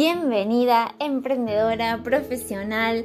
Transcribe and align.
bienvenida 0.00 0.94
emprendedora, 0.98 2.02
profesional 2.02 3.04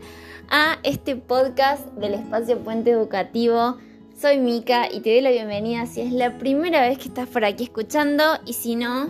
a 0.50 0.78
este 0.84 1.18
podcast 1.18 1.86
del 1.96 2.14
espacio 2.14 2.60
Puente 2.60 2.92
Educativo. 2.92 3.76
Soy 4.18 4.38
Mika 4.38 4.88
y 4.90 5.02
te 5.02 5.10
doy 5.10 5.20
la 5.20 5.32
bienvenida 5.32 5.88
si 5.88 6.00
es 6.00 6.14
la 6.14 6.38
primera 6.38 6.80
vez 6.80 6.98
que 6.98 7.10
estás 7.10 7.28
por 7.28 7.44
aquí 7.44 7.66
escuchando 7.66 8.24
y 8.46 8.54
si 8.54 8.78
no, 8.78 9.10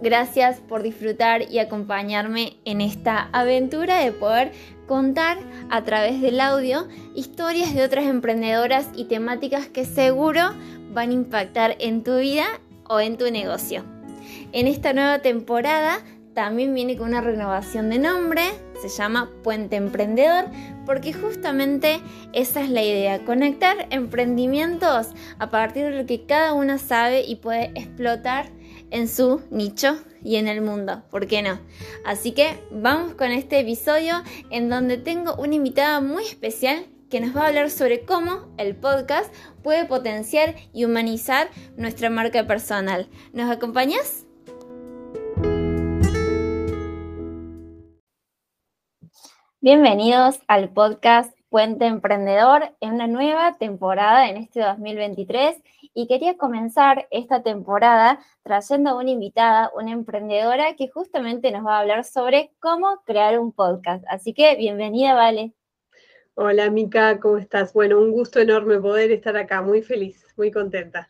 gracias 0.00 0.60
por 0.60 0.84
disfrutar 0.84 1.50
y 1.50 1.58
acompañarme 1.58 2.58
en 2.64 2.80
esta 2.80 3.28
aventura 3.32 3.98
de 3.98 4.12
poder 4.12 4.52
contar 4.86 5.38
a 5.70 5.82
través 5.82 6.20
del 6.20 6.38
audio 6.38 6.86
historias 7.16 7.74
de 7.74 7.82
otras 7.82 8.04
emprendedoras 8.04 8.86
y 8.94 9.06
temáticas 9.06 9.66
que 9.66 9.86
seguro 9.86 10.52
van 10.92 11.10
a 11.10 11.14
impactar 11.14 11.74
en 11.80 12.04
tu 12.04 12.18
vida 12.18 12.46
o 12.88 13.00
en 13.00 13.16
tu 13.16 13.28
negocio. 13.32 13.82
En 14.52 14.68
esta 14.68 14.92
nueva 14.92 15.18
temporada 15.18 15.98
también 16.34 16.74
viene 16.74 16.96
con 16.96 17.08
una 17.08 17.20
renovación 17.20 17.90
de 17.90 17.98
nombre, 17.98 18.42
se 18.80 18.88
llama 18.88 19.30
Puente 19.42 19.76
Emprendedor, 19.76 20.46
porque 20.86 21.12
justamente 21.12 22.00
esa 22.32 22.62
es 22.62 22.70
la 22.70 22.82
idea, 22.82 23.24
conectar 23.24 23.86
emprendimientos 23.90 25.08
a 25.38 25.50
partir 25.50 25.84
de 25.84 25.90
lo 25.90 26.06
que 26.06 26.26
cada 26.26 26.54
uno 26.54 26.78
sabe 26.78 27.22
y 27.22 27.36
puede 27.36 27.72
explotar 27.74 28.46
en 28.90 29.08
su 29.08 29.42
nicho 29.50 29.98
y 30.22 30.36
en 30.36 30.48
el 30.48 30.60
mundo, 30.60 31.02
¿por 31.10 31.26
qué 31.26 31.42
no? 31.42 31.60
Así 32.04 32.32
que 32.32 32.58
vamos 32.70 33.14
con 33.14 33.30
este 33.30 33.60
episodio 33.60 34.22
en 34.50 34.68
donde 34.68 34.96
tengo 34.96 35.34
una 35.36 35.54
invitada 35.54 36.00
muy 36.00 36.24
especial 36.24 36.86
que 37.10 37.20
nos 37.20 37.36
va 37.36 37.42
a 37.42 37.48
hablar 37.48 37.70
sobre 37.70 38.06
cómo 38.06 38.48
el 38.56 38.74
podcast 38.74 39.32
puede 39.62 39.84
potenciar 39.84 40.54
y 40.72 40.86
humanizar 40.86 41.50
nuestra 41.76 42.08
marca 42.08 42.46
personal. 42.46 43.08
¿Nos 43.34 43.50
acompañas? 43.50 44.24
Bienvenidos 49.64 50.40
al 50.48 50.70
podcast 50.72 51.38
Puente 51.48 51.86
Emprendedor 51.86 52.74
en 52.80 52.94
una 52.94 53.06
nueva 53.06 53.56
temporada 53.58 54.28
en 54.28 54.36
este 54.36 54.58
2023 54.58 55.62
y 55.94 56.08
quería 56.08 56.36
comenzar 56.36 57.06
esta 57.12 57.44
temporada 57.44 58.18
trayendo 58.42 58.90
a 58.90 58.96
una 58.96 59.10
invitada, 59.10 59.70
una 59.76 59.92
emprendedora 59.92 60.74
que 60.74 60.88
justamente 60.88 61.52
nos 61.52 61.64
va 61.64 61.76
a 61.76 61.80
hablar 61.82 62.02
sobre 62.02 62.50
cómo 62.58 63.04
crear 63.06 63.38
un 63.38 63.52
podcast. 63.52 64.02
Así 64.08 64.34
que 64.34 64.56
bienvenida, 64.56 65.14
Vale. 65.14 65.52
Hola, 66.34 66.68
Mica, 66.68 67.20
¿cómo 67.20 67.36
estás? 67.36 67.72
Bueno, 67.72 68.00
un 68.00 68.10
gusto 68.10 68.40
enorme 68.40 68.80
poder 68.80 69.12
estar 69.12 69.36
acá, 69.36 69.62
muy 69.62 69.80
feliz, 69.80 70.26
muy 70.36 70.50
contenta. 70.50 71.08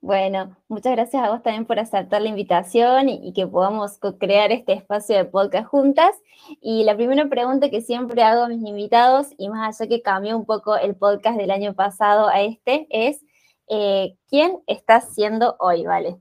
Bueno, 0.00 0.56
muchas 0.68 0.92
gracias 0.92 1.22
a 1.22 1.30
vos 1.30 1.42
también 1.42 1.64
por 1.64 1.78
aceptar 1.78 2.20
la 2.20 2.28
invitación 2.28 3.08
y, 3.08 3.32
que 3.32 3.46
podamos 3.46 3.98
crear 4.18 4.52
este 4.52 4.74
espacio 4.74 5.16
de 5.16 5.24
podcast 5.24 5.66
juntas. 5.68 6.14
Y 6.60 6.84
la 6.84 6.94
primera 6.94 7.28
pregunta 7.28 7.70
que 7.70 7.80
siempre 7.80 8.22
hago 8.22 8.42
a 8.42 8.48
mis 8.48 8.66
invitados, 8.66 9.28
y 9.38 9.48
más 9.48 9.80
allá 9.80 9.88
que 9.88 10.02
cambió 10.02 10.36
un 10.36 10.44
poco 10.44 10.76
el 10.76 10.94
podcast 10.94 11.38
del 11.38 11.50
año 11.50 11.74
pasado 11.74 12.28
a 12.28 12.42
este, 12.42 12.86
es 12.90 13.24
eh, 13.68 14.16
¿quién 14.28 14.58
estás 14.66 15.14
siendo 15.14 15.56
hoy, 15.58 15.84
Vale? 15.84 16.18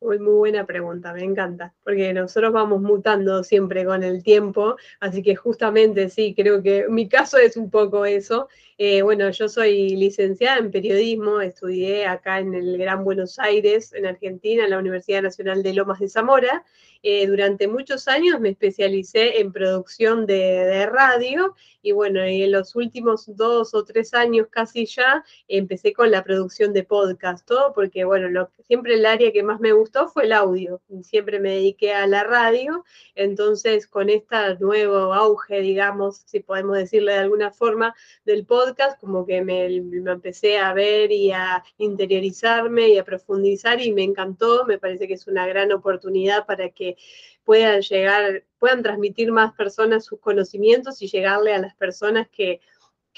Muy, 0.00 0.18
muy 0.18 0.34
buena 0.34 0.66
pregunta, 0.66 1.14
me 1.14 1.24
encanta, 1.24 1.74
porque 1.82 2.12
nosotros 2.12 2.52
vamos 2.52 2.82
mutando 2.82 3.42
siempre 3.42 3.84
con 3.84 4.02
el 4.04 4.22
tiempo, 4.22 4.76
así 5.00 5.22
que 5.22 5.34
justamente 5.34 6.10
sí, 6.10 6.34
creo 6.36 6.62
que 6.62 6.86
mi 6.88 7.08
caso 7.08 7.38
es 7.38 7.56
un 7.56 7.70
poco 7.70 8.04
eso. 8.04 8.48
Eh, 8.78 9.00
bueno, 9.00 9.30
yo 9.30 9.48
soy 9.48 9.96
licenciada 9.96 10.58
en 10.58 10.70
periodismo, 10.70 11.40
estudié 11.40 12.06
acá 12.06 12.40
en 12.40 12.52
el 12.54 12.76
Gran 12.76 13.04
Buenos 13.04 13.38
Aires, 13.38 13.94
en 13.94 14.04
Argentina, 14.04 14.64
en 14.64 14.70
la 14.70 14.78
Universidad 14.78 15.22
Nacional 15.22 15.62
de 15.62 15.72
Lomas 15.72 15.98
de 15.98 16.10
Zamora. 16.10 16.62
Eh, 17.02 17.26
durante 17.26 17.68
muchos 17.68 18.08
años 18.08 18.40
me 18.40 18.50
especialicé 18.50 19.40
en 19.40 19.52
producción 19.52 20.26
de, 20.26 20.86
radio 20.86 21.54
y 21.80 21.92
bueno, 21.92 22.26
y 22.26 22.42
en 22.42 22.52
los 22.52 22.74
últimos 22.74 23.36
dos 23.36 23.74
o 23.74 23.84
tres 23.84 24.12
años 24.12 24.48
casi 24.50 24.86
ya 24.86 25.24
empecé 25.46 25.92
con 25.92 26.10
la 26.10 26.24
producción 26.24 26.72
de 26.72 26.82
podcast, 26.82 27.46
todo 27.46 27.72
porque 27.72 28.04
bueno, 28.04 28.28
lo, 28.28 28.50
siempre 28.66 28.94
el 28.94 29.06
área 29.06 29.30
que 29.30 29.44
más 29.44 29.60
me 29.60 29.72
gustó 29.72 30.08
fue 30.08 30.24
el 30.24 30.32
audio, 30.32 30.80
siempre 31.02 31.38
me 31.38 31.50
dediqué 31.50 31.94
a 31.94 32.08
la 32.08 32.24
radio, 32.24 32.84
entonces 33.14 33.86
con 33.86 34.10
este 34.10 34.56
nuevo 34.58 35.14
auge, 35.14 35.60
digamos, 35.60 36.22
si 36.26 36.40
podemos 36.40 36.76
decirle 36.76 37.12
de 37.12 37.18
alguna 37.18 37.52
forma, 37.52 37.94
del 38.24 38.44
podcast, 38.44 38.65
como 39.00 39.26
que 39.26 39.42
me, 39.42 39.66
empecé 39.66 40.58
a 40.58 40.72
ver 40.72 41.12
y 41.12 41.30
a 41.30 41.62
interiorizarme 41.78 42.88
y 42.88 42.98
a 42.98 43.04
profundizar 43.04 43.80
y 43.80 43.92
me 43.92 44.02
encantó, 44.02 44.64
me 44.66 44.78
parece 44.78 45.06
que 45.06 45.14
es 45.14 45.26
una 45.26 45.46
gran 45.46 45.72
oportunidad 45.72 46.46
para 46.46 46.70
que 46.70 46.96
puedan 47.44 47.80
llegar, 47.80 48.44
puedan 48.58 48.82
transmitir 48.82 49.30
más 49.30 49.54
personas 49.54 50.04
sus 50.04 50.20
conocimientos 50.20 51.00
y 51.02 51.08
llegarle 51.08 51.54
a 51.54 51.58
las 51.58 51.74
personas 51.76 52.28
que, 52.28 52.60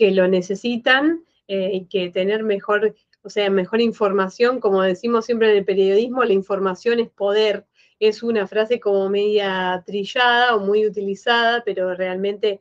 lo 0.00 0.28
necesitan 0.28 1.24
eh, 1.48 1.70
y 1.72 1.86
que 1.86 2.10
tener 2.10 2.44
mejor, 2.44 2.94
o 3.22 3.30
sea, 3.30 3.50
mejor 3.50 3.80
información, 3.80 4.60
como 4.60 4.82
decimos 4.82 5.24
siempre 5.24 5.50
en 5.50 5.56
el 5.56 5.64
periodismo, 5.64 6.22
la 6.22 6.34
información 6.34 7.00
es 7.00 7.08
poder. 7.08 7.66
Es 7.98 8.22
una 8.22 8.46
frase 8.46 8.78
como 8.78 9.08
media 9.08 9.82
trillada 9.84 10.54
o 10.54 10.60
muy 10.60 10.86
utilizada, 10.86 11.64
pero 11.64 11.96
realmente 11.96 12.60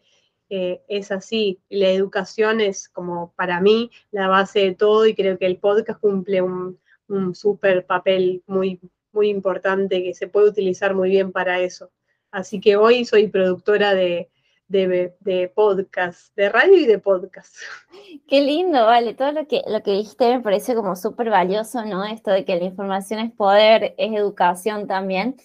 eh, 0.50 0.82
es 0.88 1.12
así. 1.12 1.60
La 1.70 1.90
educación 1.90 2.62
es 2.62 2.90
como 2.90 3.34
para 3.36 3.62
mí 3.62 3.92
la 4.12 4.28
base 4.28 4.60
de 4.60 4.76
todo 4.76 5.06
y 5.06 5.16
creo 5.16 5.38
que 5.38 5.46
el 5.46 5.58
podcast 5.58 6.00
cumple 6.00 6.42
un, 6.42 6.80
un 7.08 7.36
súper 7.36 7.86
papel 7.86 8.44
muy, 8.48 8.80
muy 9.12 9.30
importante 9.30 10.04
que 10.04 10.14
se 10.14 10.28
puede 10.28 10.50
utilizar 10.50 10.94
muy 10.94 11.10
bien 11.10 11.32
para 11.32 11.60
eso. 11.60 11.92
Así 12.32 12.60
que 12.60 12.76
hoy 12.76 13.06
soy 13.06 13.28
productora 13.28 13.94
de, 13.94 14.30
de, 14.68 15.52
podcast, 15.56 16.36
de 16.36 16.50
radio 16.50 16.78
y 16.78 16.86
de 16.86 17.00
podcast. 17.00 17.56
Qué 18.28 18.42
lindo, 18.42 18.86
vale. 18.86 19.14
Todo 19.14 19.32
lo 19.32 19.48
que, 19.48 19.64
lo 19.68 19.82
que 19.82 19.92
dijiste 19.92 20.38
me 20.38 20.44
parece 20.44 20.76
como 20.76 20.96
súper 20.96 21.30
valioso, 21.30 21.86
¿no? 21.86 22.06
Esto 22.06 22.32
de 22.32 22.46
que 22.46 22.58
la 22.58 22.66
información 22.66 23.20
es 23.20 23.32
poder, 23.32 23.96
es 23.98 24.14
educación 24.14 24.88
también. 24.88 25.38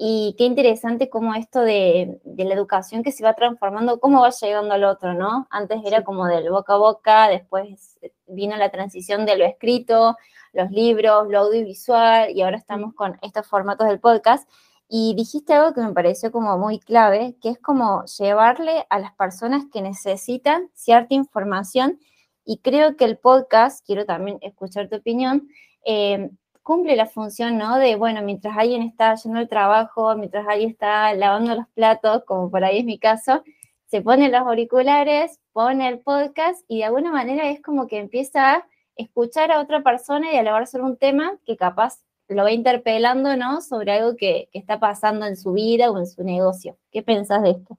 Y 0.00 0.36
qué 0.38 0.44
interesante 0.44 1.10
cómo 1.10 1.34
esto 1.34 1.60
de, 1.60 2.20
la 2.24 2.54
educación 2.54 3.02
que 3.02 3.10
se 3.10 3.24
va 3.24 3.34
transformando, 3.34 3.98
cómo 3.98 4.20
va 4.20 4.30
llegando 4.30 4.74
al 4.74 4.84
otro, 4.84 5.12
¿no? 5.12 5.48
Antes 5.50 5.80
era 5.84 6.04
como 6.04 6.26
del 6.26 6.50
boca 6.50 6.74
a 6.74 6.76
boca, 6.76 7.28
después 7.28 7.98
vino 8.28 8.56
la 8.56 8.70
transición 8.70 9.26
de 9.26 9.36
lo 9.36 9.44
escrito, 9.44 10.16
los 10.52 10.70
libros, 10.70 11.26
lo 11.28 11.40
audiovisual, 11.40 12.30
y 12.30 12.42
ahora 12.42 12.58
estamos 12.58 12.94
con 12.94 13.18
estos 13.22 13.48
formatos 13.48 13.88
del 13.88 13.98
podcast. 13.98 14.48
Y 14.88 15.16
dijiste 15.16 15.52
algo 15.54 15.74
que 15.74 15.80
me 15.80 15.92
pareció 15.92 16.30
como 16.30 16.56
muy 16.58 16.78
clave, 16.78 17.34
que 17.42 17.48
es 17.48 17.58
como 17.58 18.04
llevarle 18.04 18.86
a 18.90 19.00
las 19.00 19.12
personas 19.14 19.64
que 19.72 19.82
necesitan 19.82 20.70
cierta 20.74 21.14
información. 21.14 21.98
Y 22.44 22.58
creo 22.58 22.96
que 22.96 23.04
el 23.04 23.18
podcast, 23.18 23.84
quiero 23.84 24.06
también 24.06 24.38
escuchar 24.42 24.88
tu 24.88 24.94
opinión, 24.94 25.48
eh, 25.84 26.30
cumple 26.68 26.96
la 26.96 27.06
función, 27.06 27.56
¿no? 27.56 27.78
De, 27.78 27.96
bueno, 27.96 28.20
mientras 28.20 28.54
alguien 28.58 28.82
está 28.82 29.12
haciendo 29.12 29.40
el 29.40 29.48
trabajo, 29.48 30.14
mientras 30.16 30.46
alguien 30.46 30.68
está 30.68 31.14
lavando 31.14 31.54
los 31.54 31.66
platos, 31.68 32.24
como 32.26 32.50
por 32.50 32.62
ahí 32.62 32.80
es 32.80 32.84
mi 32.84 32.98
caso, 32.98 33.42
se 33.86 34.02
pone 34.02 34.28
los 34.28 34.42
auriculares, 34.42 35.40
pone 35.54 35.88
el 35.88 36.00
podcast 36.00 36.62
y 36.68 36.80
de 36.80 36.84
alguna 36.84 37.10
manera 37.10 37.48
es 37.48 37.62
como 37.62 37.86
que 37.86 37.96
empieza 37.96 38.56
a 38.56 38.66
escuchar 38.96 39.50
a 39.50 39.60
otra 39.60 39.82
persona 39.82 40.30
y 40.30 40.36
hablar 40.36 40.66
sobre 40.66 40.84
un 40.84 40.98
tema 40.98 41.38
que 41.46 41.56
capaz 41.56 42.02
lo 42.28 42.42
va 42.42 42.52
interpelando, 42.52 43.34
¿no? 43.34 43.62
Sobre 43.62 43.92
algo 43.92 44.14
que, 44.16 44.50
que 44.52 44.58
está 44.58 44.78
pasando 44.78 45.24
en 45.24 45.38
su 45.38 45.54
vida 45.54 45.90
o 45.90 45.96
en 45.96 46.06
su 46.06 46.22
negocio. 46.22 46.76
¿Qué 46.92 47.02
pensás 47.02 47.42
de 47.44 47.52
esto? 47.52 47.78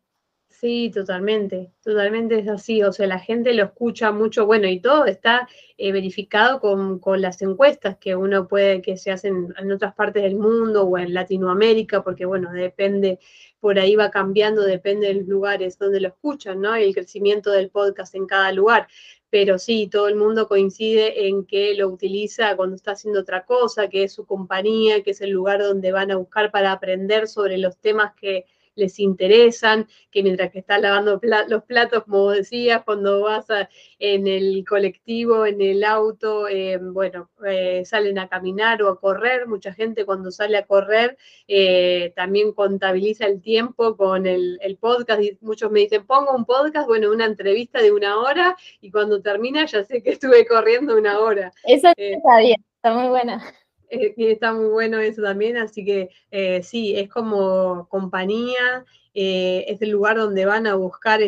Sí, 0.59 0.91
totalmente, 0.93 1.71
totalmente 1.81 2.37
es 2.37 2.49
así, 2.49 2.83
o 2.83 2.91
sea, 2.91 3.07
la 3.07 3.19
gente 3.19 3.53
lo 3.53 3.63
escucha 3.63 4.11
mucho, 4.11 4.45
bueno, 4.45 4.67
y 4.67 4.81
todo 4.81 5.05
está 5.05 5.47
eh, 5.77 5.93
verificado 5.93 6.59
con, 6.59 6.99
las 7.21 7.41
encuestas 7.41 7.95
que 7.97 8.17
uno 8.17 8.45
puede, 8.45 8.81
que 8.81 8.97
se 8.97 9.09
hacen 9.11 9.53
en 9.57 9.71
otras 9.71 9.95
partes 9.95 10.21
del 10.23 10.35
mundo 10.35 10.83
o 10.83 10.97
en 10.97 11.13
Latinoamérica, 11.13 12.03
porque 12.03 12.25
bueno, 12.25 12.51
depende, 12.51 13.19
por 13.61 13.79
ahí 13.79 13.95
va 13.95 14.11
cambiando, 14.11 14.63
depende 14.63 15.07
de 15.07 15.13
los 15.13 15.27
lugares 15.27 15.77
donde 15.77 16.01
lo 16.01 16.09
escuchan, 16.09 16.59
¿no? 16.59 16.77
Y 16.77 16.83
el 16.83 16.93
crecimiento 16.93 17.51
del 17.51 17.69
podcast 17.69 18.13
en 18.15 18.27
cada 18.27 18.51
lugar. 18.51 18.89
Pero 19.29 19.59
sí, 19.59 19.87
todo 19.87 20.09
el 20.09 20.15
mundo 20.17 20.49
coincide 20.49 21.27
en 21.29 21.45
que 21.45 21.73
lo 21.75 21.87
utiliza 21.87 22.57
cuando 22.57 22.75
está 22.75 22.91
haciendo 22.91 23.21
otra 23.21 23.45
cosa, 23.45 23.87
que 23.87 24.03
es 24.03 24.11
su 24.13 24.25
compañía, 24.25 25.03
que 25.03 25.11
es 25.11 25.21
el 25.21 25.29
lugar 25.29 25.61
donde 25.61 25.93
van 25.93 26.11
a 26.11 26.17
buscar 26.17 26.51
para 26.51 26.73
aprender 26.73 27.29
sobre 27.29 27.57
los 27.57 27.77
temas 27.77 28.13
que 28.15 28.45
les 28.79 28.99
interesan, 28.99 29.87
que 30.09 30.23
mientras 30.23 30.51
que 30.51 30.59
estás 30.59 30.81
lavando 30.81 31.19
los 31.47 31.63
platos, 31.63 32.03
como 32.05 32.31
decías, 32.31 32.83
cuando 32.83 33.21
vas 33.21 33.45
en 33.99 34.27
el 34.27 34.65
colectivo, 34.67 35.45
en 35.45 35.61
el 35.61 35.83
auto, 35.83 36.47
eh, 36.47 36.77
bueno, 36.81 37.29
eh, 37.45 37.83
salen 37.85 38.17
a 38.17 38.27
caminar 38.27 38.81
o 38.81 38.89
a 38.89 38.99
correr. 38.99 39.47
Mucha 39.47 39.73
gente 39.73 40.05
cuando 40.05 40.31
sale 40.31 40.57
a 40.57 40.65
correr 40.65 41.17
eh, 41.47 42.13
también 42.15 42.53
contabiliza 42.53 43.25
el 43.25 43.41
tiempo 43.41 43.95
con 43.95 44.25
el, 44.25 44.59
podcast. 44.79 45.21
Y 45.21 45.37
muchos 45.41 45.71
me 45.71 45.81
dicen, 45.81 46.05
pongo 46.05 46.33
un 46.35 46.45
podcast, 46.45 46.87
bueno, 46.87 47.11
una 47.11 47.25
entrevista 47.25 47.81
de 47.81 47.91
una 47.91 48.17
hora 48.19 48.55
y 48.81 48.91
cuando 48.91 49.21
termina 49.21 49.65
ya 49.65 49.83
sé 49.83 50.01
que 50.01 50.11
estuve 50.11 50.45
corriendo 50.45 50.97
una 50.97 51.19
hora. 51.19 51.51
Eso 51.65 51.91
está 51.95 52.39
bien, 52.39 52.63
está 52.75 52.93
muy 52.93 53.09
buena. 53.09 53.43
Eh, 53.89 54.13
está 54.17 54.53
muy 54.53 54.67
bueno 54.69 54.99
eso 54.99 55.21
también, 55.23 55.57
así 55.57 55.83
que 55.83 56.09
eh, 56.31 56.61
sí, 56.63 56.95
es 56.95 57.09
como 57.09 57.87
compañía, 57.89 58.85
eh, 59.13 59.65
es 59.67 59.81
el 59.81 59.89
lugar 59.89 60.17
donde 60.17 60.45
van 60.45 60.67
a 60.67 60.75
buscar 60.75 61.21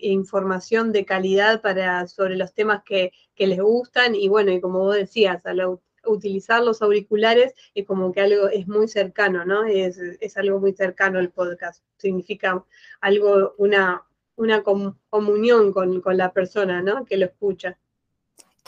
información 0.00 0.92
de 0.92 1.04
calidad 1.04 1.60
para, 1.60 2.06
sobre 2.06 2.36
los 2.36 2.54
temas 2.54 2.82
que, 2.84 3.12
les 3.36 3.60
gustan 3.60 4.14
y 4.14 4.28
bueno, 4.28 4.50
y 4.50 4.60
como 4.60 4.80
vos 4.80 4.96
decías, 4.96 5.44
al 5.46 5.78
utilizar 6.04 6.62
los 6.62 6.82
auriculares 6.82 7.54
es 7.74 7.86
como 7.86 8.12
que 8.12 8.20
algo 8.22 8.48
es 8.48 8.66
muy 8.66 8.88
cercano, 8.88 9.44
¿no? 9.44 9.64
Es, 9.64 10.00
algo 10.36 10.60
muy 10.60 10.72
cercano 10.72 11.18
el 11.20 11.30
podcast, 11.30 11.84
significa 11.98 12.64
algo, 13.00 13.54
una, 13.58 14.04
una 14.36 14.62
comunión 14.62 15.72
con, 15.72 16.00
con 16.00 16.16
la 16.16 16.32
persona, 16.32 16.82
¿no? 16.82 17.04
Que 17.04 17.16
lo 17.18 17.26
escucha. 17.26 17.78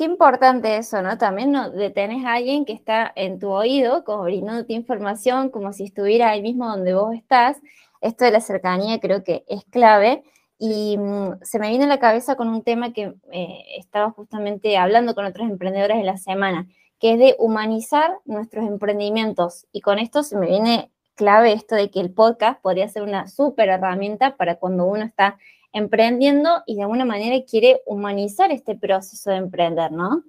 Qué 0.01 0.07
importante 0.07 0.79
eso, 0.79 1.03
¿no? 1.03 1.19
También 1.19 1.53
¿no? 1.53 1.69
de 1.69 1.91
tenés 1.91 2.25
a 2.25 2.33
alguien 2.33 2.65
que 2.65 2.73
está 2.73 3.13
en 3.17 3.39
tu 3.39 3.51
oído, 3.51 4.03
como 4.03 4.23
brindándote 4.23 4.73
información, 4.73 5.51
como 5.51 5.75
si 5.75 5.85
estuviera 5.85 6.31
ahí 6.31 6.41
mismo 6.41 6.67
donde 6.67 6.95
vos 6.95 7.15
estás. 7.15 7.59
Esto 8.01 8.25
de 8.25 8.31
la 8.31 8.41
cercanía 8.41 8.99
creo 8.99 9.23
que 9.25 9.45
es 9.47 9.63
clave. 9.67 10.23
Y 10.59 10.97
mm, 10.97 11.41
se 11.43 11.59
me 11.59 11.69
viene 11.69 11.85
a 11.85 11.87
la 11.87 11.99
cabeza 11.99 12.37
con 12.37 12.49
un 12.49 12.63
tema 12.63 12.95
que 12.95 13.13
eh, 13.31 13.59
estaba 13.77 14.11
justamente 14.11 14.79
hablando 14.79 15.15
con 15.15 15.27
otros 15.27 15.51
emprendedores 15.51 15.99
en 15.99 16.07
la 16.07 16.17
semana, 16.17 16.67
que 16.99 17.13
es 17.13 17.19
de 17.19 17.37
humanizar 17.39 18.21
nuestros 18.25 18.67
emprendimientos. 18.67 19.67
Y 19.71 19.83
con 19.83 19.99
esto 19.99 20.23
se 20.23 20.39
me 20.39 20.47
viene 20.47 20.91
clave 21.15 21.53
esto 21.53 21.75
de 21.75 21.91
que 21.91 22.01
el 22.01 22.11
podcast 22.11 22.59
podría 22.63 22.89
ser 22.89 23.03
una 23.03 23.29
súper 23.29 23.69
herramienta 23.69 24.39
para 24.39 24.55
cuando 24.55 24.87
uno 24.87 25.05
está 25.05 25.37
emprendiendo 25.73 26.63
y 26.67 26.77
de 26.77 26.83
alguna 26.83 27.05
manera 27.05 27.37
quiere 27.49 27.81
humanizar 27.87 28.51
este 28.51 28.77
proceso 28.77 29.31
de 29.31 29.37
emprender, 29.37 29.93
¿no? 29.93 30.25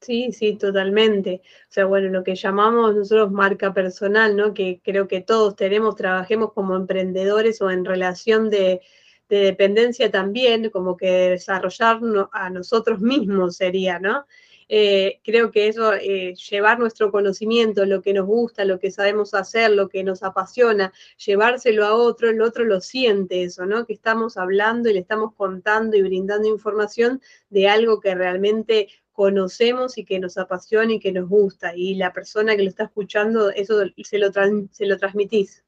Sí, 0.00 0.32
sí, 0.32 0.56
totalmente. 0.56 1.40
O 1.70 1.72
sea, 1.72 1.86
bueno, 1.86 2.10
lo 2.10 2.24
que 2.24 2.34
llamamos 2.34 2.94
nosotros 2.94 3.32
marca 3.32 3.72
personal, 3.72 4.36
¿no? 4.36 4.52
Que 4.52 4.80
creo 4.84 5.08
que 5.08 5.22
todos 5.22 5.56
tenemos, 5.56 5.96
trabajemos 5.96 6.52
como 6.52 6.76
emprendedores 6.76 7.62
o 7.62 7.70
en 7.70 7.86
relación 7.86 8.50
de, 8.50 8.82
de 9.30 9.38
dependencia 9.38 10.10
también, 10.10 10.68
como 10.70 10.96
que 10.96 11.30
desarrollarnos 11.30 12.28
a 12.32 12.50
nosotros 12.50 13.00
mismos 13.00 13.56
sería, 13.56 13.98
¿no? 13.98 14.26
Eh, 14.68 15.20
creo 15.24 15.50
que 15.50 15.68
eso, 15.68 15.92
eh, 15.94 16.34
llevar 16.34 16.78
nuestro 16.78 17.10
conocimiento, 17.10 17.84
lo 17.86 18.02
que 18.02 18.12
nos 18.12 18.26
gusta, 18.26 18.64
lo 18.64 18.78
que 18.78 18.90
sabemos 18.90 19.34
hacer, 19.34 19.70
lo 19.70 19.88
que 19.88 20.04
nos 20.04 20.22
apasiona, 20.22 20.92
llevárselo 21.24 21.84
a 21.84 21.94
otro, 21.94 22.30
el 22.30 22.40
otro 22.42 22.64
lo 22.64 22.80
siente 22.80 23.42
eso, 23.44 23.66
¿no? 23.66 23.86
Que 23.86 23.92
estamos 23.94 24.36
hablando 24.36 24.88
y 24.88 24.94
le 24.94 25.00
estamos 25.00 25.34
contando 25.34 25.96
y 25.96 26.02
brindando 26.02 26.48
información 26.48 27.20
de 27.50 27.68
algo 27.68 28.00
que 28.00 28.14
realmente 28.14 28.88
conocemos 29.12 29.96
y 29.98 30.04
que 30.04 30.18
nos 30.18 30.36
apasiona 30.38 30.94
y 30.94 31.00
que 31.00 31.12
nos 31.12 31.28
gusta. 31.28 31.74
Y 31.76 31.94
la 31.94 32.12
persona 32.12 32.56
que 32.56 32.62
lo 32.62 32.68
está 32.68 32.84
escuchando, 32.84 33.50
eso 33.50 33.80
se 34.02 34.18
lo, 34.18 34.30
se 34.70 34.86
lo 34.86 34.98
transmitís. 34.98 35.63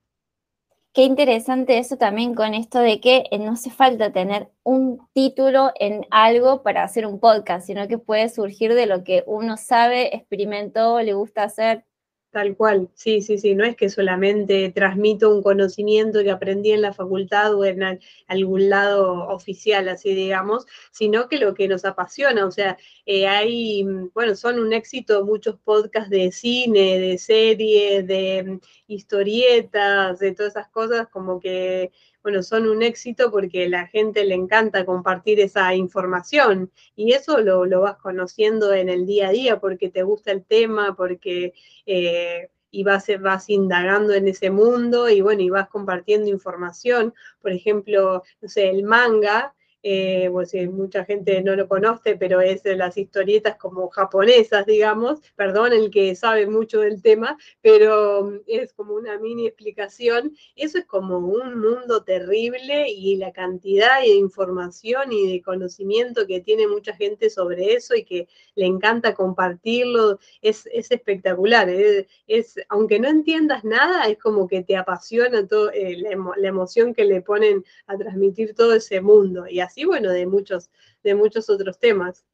Qué 0.97 1.03
interesante 1.03 1.77
eso 1.77 1.99
también 1.99 2.35
con 2.35 2.55
esto 2.55 2.79
de 2.79 3.03
que 3.03 3.25
eh, 3.31 3.39
no 3.39 3.53
hace 3.53 3.71
falta 3.71 4.15
tener 4.15 4.49
un 4.63 5.07
título 5.13 5.71
en 5.79 6.07
algo 6.11 6.63
para 6.63 6.85
hacer 6.85 7.07
un 7.07 7.21
podcast, 7.21 7.67
sino 7.67 7.87
que 7.87 7.99
puede 7.99 8.31
surgir 8.31 8.73
de 8.73 8.87
lo 8.87 9.05
que 9.05 9.23
uno 9.27 9.59
sabe, 9.59 10.17
experimentó, 10.17 10.99
le 11.03 11.13
gusta 11.13 11.43
hacer. 11.43 11.85
Tal 12.37 12.55
cual, 12.55 12.91
sí, 12.93 13.23
sí, 13.23 13.39
sí, 13.39 13.55
no 13.55 13.65
es 13.65 13.77
que 13.77 13.89
solamente 13.89 14.71
transmito 14.71 15.35
un 15.35 15.43
conocimiento 15.43 16.23
que 16.23 16.31
aprendí 16.31 16.71
en 16.71 16.83
la 16.83 16.93
facultad 16.93 17.55
o 17.55 17.65
en 17.65 17.99
algún 18.27 18.69
lado 18.69 19.27
oficial, 19.29 19.89
así 19.89 20.15
digamos, 20.15 20.67
sino 20.93 21.31
que 21.31 21.39
lo 21.39 21.55
que 21.55 21.67
nos 21.67 21.87
apasiona, 21.87 22.45
o 22.45 22.51
sea, 22.51 22.77
eh, 23.07 23.27
hay, 23.27 23.85
bueno, 24.13 24.37
son 24.37 24.59
un 24.59 24.75
éxito 24.75 25.25
muchos 25.25 25.57
podcasts 25.65 26.11
de 26.11 26.31
cine, 26.31 26.99
de 26.99 27.17
series, 27.17 28.07
de 28.07 28.43
mm, 28.45 28.61
historietas, 28.87 30.19
de 30.19 30.33
todas 30.33 30.53
esas 30.57 30.69
cosas, 30.69 31.09
como 31.09 31.41
que 31.41 31.91
bueno, 32.27 32.43
son 32.43 32.67
un 32.67 32.83
éxito 32.83 33.31
porque 33.31 33.69
la 33.69 33.87
gente 33.87 34.25
le 34.25 34.35
encanta 34.35 34.85
compartir 34.85 35.39
esa 35.39 35.77
información 35.77 36.73
y 36.97 37.13
eso 37.13 37.41
lo, 37.41 37.81
vas 37.81 37.99
conociendo 37.99 38.75
en 38.75 38.89
el 38.89 39.07
día 39.07 39.29
a 39.29 39.31
día 39.31 39.61
porque 39.61 39.91
te 39.91 40.03
gusta 40.03 40.33
el 40.33 40.45
tema, 40.45 40.97
porque 40.97 41.55
eh, 41.87 42.51
y 42.73 42.83
vas, 42.83 43.07
vas 43.21 43.49
indagando 43.49 44.13
en 44.13 44.27
ese 44.27 44.51
mundo 44.51 45.09
y 45.09 45.21
bueno, 45.21 45.41
y 45.43 45.51
vas 45.51 45.69
compartiendo 45.69 46.29
información. 46.29 47.15
Por 47.41 47.53
ejemplo, 47.53 48.25
no 48.41 48.49
sé, 48.49 48.71
el 48.71 48.83
manga 48.83 49.55
eh, 49.89 50.29
pues, 50.33 50.53
mucha 50.73 51.05
gente 51.05 51.41
no 51.43 51.55
lo 51.55 51.69
conoce, 51.69 52.17
pero 52.17 52.41
es 52.41 52.65
de 52.65 52.75
las 52.75 52.97
historietas 52.97 53.55
como 53.57 53.89
japonesas, 53.89 54.67
digamos, 54.67 55.21
perdón, 55.37 55.73
el 55.73 55.93
que 55.93 56.17
sabe 56.17 56.49
mucho 56.49 56.81
del 56.81 57.01
tema, 57.01 57.39
pero 57.63 58.25
mm, 58.25 58.41
es 58.49 58.73
como 58.73 58.95
una 58.95 59.17
mini 59.21 59.47
explicación. 59.47 60.37
Eso 60.57 60.79
es 60.79 60.87
como 60.87 61.19
un 61.19 61.61
mundo 61.61 62.03
terrible 62.03 62.91
y 62.91 63.15
la 63.15 63.31
cantidad 63.33 64.01
de 64.01 64.09
información 64.09 65.13
y 65.13 65.35
de 65.35 65.43
conocimiento 65.43 66.27
que 66.27 66.41
tiene 66.41 66.67
mucha 66.67 66.93
gente 66.97 67.31
sobre 67.31 67.75
eso 67.75 67.95
y 67.95 68.05
que 68.05 68.27
le 68.57 68.67
encanta 68.67 69.15
compartirlo, 69.15 70.19
es, 70.43 70.67
espectacular. 70.73 71.69
Es, 72.27 72.57
aunque 72.71 72.99
no 72.99 73.09
entiendas 73.09 73.63
nada, 73.63 74.09
es 74.09 74.19
como 74.19 74.49
que 74.49 74.65
te 74.65 74.77
apasiona 74.77 75.47
todo, 75.47 75.71
eh, 75.71 75.97
la 75.97 76.49
emoción 76.49 76.93
que 76.93 77.05
le 77.05 77.23
ponen 77.23 77.65
a 77.87 77.97
transmitir 77.97 78.53
todo 78.57 78.75
ese 78.75 79.01
mundo. 79.01 79.47
Y 79.49 79.61
así 79.61 79.76
y 79.77 79.85
bueno, 79.85 80.11
de 80.11 80.27
muchos, 80.27 80.71
de 81.05 81.15
muchos 81.15 81.49
otros 81.49 81.79
temas. 81.79 82.25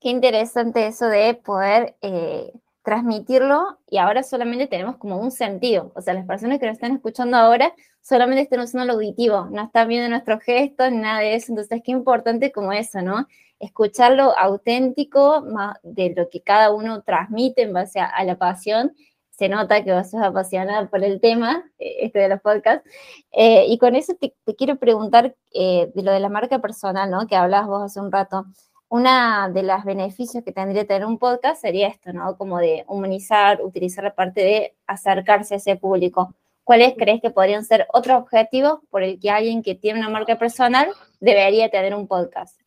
Qué 0.00 0.08
interesante 0.08 0.86
eso 0.86 1.06
de 1.06 1.34
poder 1.34 1.96
eh, 2.00 2.52
transmitirlo 2.82 3.78
y 3.88 3.98
ahora 3.98 4.22
solamente 4.22 4.66
tenemos 4.66 4.96
como 4.96 5.18
un 5.18 5.30
sentido. 5.30 5.92
O 5.94 6.00
sea, 6.00 6.14
las 6.14 6.26
personas 6.26 6.58
que 6.60 6.66
nos 6.66 6.74
están 6.74 6.92
escuchando 6.92 7.36
ahora 7.36 7.74
solamente 8.00 8.42
están 8.42 8.60
usando 8.60 8.86
lo 8.86 8.92
auditivo, 8.94 9.48
no 9.50 9.64
están 9.64 9.88
viendo 9.88 10.08
nuestros 10.08 10.42
gestos 10.42 10.90
ni 10.92 10.98
nada 10.98 11.20
de 11.20 11.34
eso. 11.34 11.52
Entonces, 11.52 11.80
qué 11.84 11.92
importante 11.92 12.52
como 12.52 12.72
eso, 12.72 13.02
¿no? 13.02 13.26
Escuchar 13.58 14.12
lo 14.12 14.36
auténtico 14.38 15.42
de 15.82 16.12
lo 16.14 16.28
que 16.28 16.42
cada 16.42 16.70
uno 16.70 17.02
transmite 17.02 17.62
en 17.62 17.72
base 17.72 18.00
a 18.00 18.24
la 18.24 18.36
pasión 18.36 18.94
se 19.36 19.48
nota 19.48 19.82
que 19.82 19.92
vos 19.92 20.10
sos 20.10 20.22
apasionada 20.22 20.88
por 20.88 21.02
el 21.02 21.20
tema, 21.20 21.64
eh, 21.78 21.96
este 22.00 22.20
de 22.20 22.28
los 22.28 22.40
podcasts. 22.40 22.88
Eh, 23.32 23.66
y 23.68 23.78
con 23.78 23.96
eso 23.96 24.14
te, 24.14 24.34
quiero 24.56 24.76
preguntar 24.76 25.34
eh, 25.52 25.90
de 25.94 26.02
lo 26.02 26.12
de 26.12 26.20
la 26.20 26.28
marca 26.28 26.60
personal, 26.60 27.10
¿no? 27.10 27.26
Que 27.26 27.36
hablabas 27.36 27.68
vos 27.68 27.82
hace 27.82 28.00
un 28.00 28.12
rato. 28.12 28.44
Una 28.88 29.48
de 29.48 29.64
los 29.64 29.82
beneficios 29.84 30.44
que 30.44 30.52
tendría 30.52 30.86
tener 30.86 31.04
un 31.04 31.18
podcast 31.18 31.60
sería 31.60 31.88
esto, 31.88 32.12
¿no? 32.12 32.36
Como 32.36 32.58
de 32.58 32.84
humanizar, 32.86 33.60
utilizar 33.62 34.04
la 34.04 34.14
parte 34.14 34.40
de 34.40 34.76
acercarse 34.86 35.54
a 35.54 35.56
ese 35.56 35.76
público. 35.76 36.34
¿Cuáles 36.62 36.94
crees 36.96 37.20
que 37.20 37.30
podrían 37.30 37.64
ser 37.64 37.86
otros 37.92 38.22
objetivos 38.22 38.80
por 38.90 39.02
el 39.02 39.18
que 39.18 39.30
alguien 39.30 39.62
que 39.62 39.74
tiene 39.74 39.98
una 39.98 40.08
marca 40.08 40.38
personal 40.38 40.88
debería 41.20 41.70
tener 41.70 41.94
un 41.94 42.06
podcast? 42.06 42.58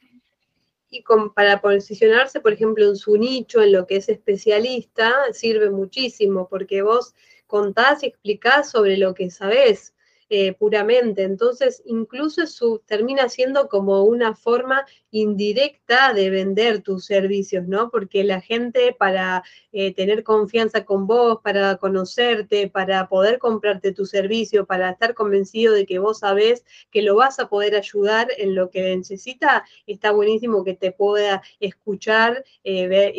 Y 0.89 1.03
para 1.35 1.61
posicionarse, 1.61 2.39
por 2.39 2.53
ejemplo, 2.53 2.85
en 2.85 2.95
su 2.95 3.17
nicho, 3.17 3.61
en 3.61 3.73
lo 3.73 3.85
que 3.85 3.97
es 3.97 4.09
especialista, 4.09 5.13
sirve 5.33 5.69
muchísimo 5.69 6.47
porque 6.49 6.81
vos 6.81 7.13
contás 7.45 8.03
y 8.03 8.07
explicás 8.07 8.71
sobre 8.71 8.97
lo 8.97 9.13
que 9.13 9.29
sabés. 9.29 9.93
Eh, 10.29 10.51
puramente. 10.53 11.23
Entonces, 11.23 11.81
incluso 11.85 12.41
eso 12.43 12.83
termina 12.85 13.29
siendo 13.29 13.69
como 13.69 14.03
una 14.03 14.35
forma 14.35 14.85
indirecta 15.09 16.11
de 16.13 16.29
vender 16.29 16.81
tus 16.81 17.05
servicios, 17.05 17.65
¿no? 17.65 17.89
Porque 17.89 18.25
la 18.25 18.41
gente 18.41 18.93
para 18.99 19.43
eh, 19.71 19.93
tener 19.93 20.23
confianza 20.25 20.83
con 20.83 21.07
vos, 21.07 21.39
para 21.41 21.77
conocerte, 21.77 22.69
para 22.69 23.07
poder 23.07 23.39
comprarte 23.39 23.93
tu 23.93 24.05
servicio, 24.05 24.65
para 24.65 24.89
estar 24.89 25.13
convencido 25.13 25.73
de 25.73 25.85
que 25.85 25.99
vos 25.99 26.19
sabés 26.19 26.65
que 26.91 27.01
lo 27.03 27.15
vas 27.15 27.39
a 27.39 27.47
poder 27.47 27.75
ayudar 27.75 28.27
en 28.37 28.53
lo 28.53 28.69
que 28.69 28.97
necesita, 28.97 29.63
está 29.85 30.11
buenísimo 30.11 30.65
que 30.65 30.73
te 30.75 30.91
pueda 30.91 31.41
escuchar, 31.61 32.43
eh, 32.65 32.87
ver, 32.89 33.13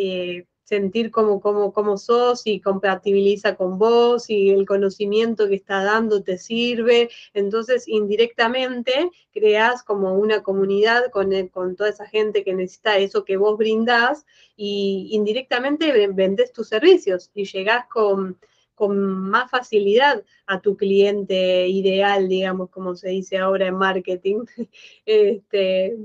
sentir 0.69 1.11
cómo, 1.11 1.41
cómo, 1.41 1.73
cómo 1.73 1.97
sos 1.97 2.43
y 2.47 2.61
compatibiliza 2.61 3.57
con 3.57 3.79
vos 3.79 4.29
y 4.29 4.51
el 4.51 4.67
conocimiento 4.67 5.49
que 5.49 5.55
está 5.55 5.83
dando 5.83 6.23
te 6.23 6.37
sirve. 6.37 7.09
Entonces, 7.33 7.89
indirectamente, 7.89 9.11
creas 9.33 9.83
como 9.83 10.15
una 10.15 10.43
comunidad 10.43 11.11
con, 11.11 11.31
con 11.49 11.75
toda 11.75 11.89
esa 11.89 12.07
gente 12.07 12.45
que 12.45 12.53
necesita 12.53 12.99
eso 12.99 13.25
que 13.25 13.39
vos 13.39 13.57
brindás 13.57 14.27
y 14.57 15.09
indirectamente 15.13 16.09
vendes 16.09 16.53
tus 16.53 16.69
servicios 16.69 17.31
y 17.35 17.45
llegás 17.45 17.87
con 17.89 18.39
con 18.75 18.97
más 18.97 19.51
facilidad 19.51 20.23
a 20.47 20.61
tu 20.61 20.77
cliente 20.77 21.67
ideal, 21.67 22.29
digamos, 22.29 22.71
como 22.71 22.95
se 22.95 23.09
dice 23.09 23.37
ahora 23.37 23.67
en 23.67 23.75
marketing. 23.75 24.45
este, 25.05 25.97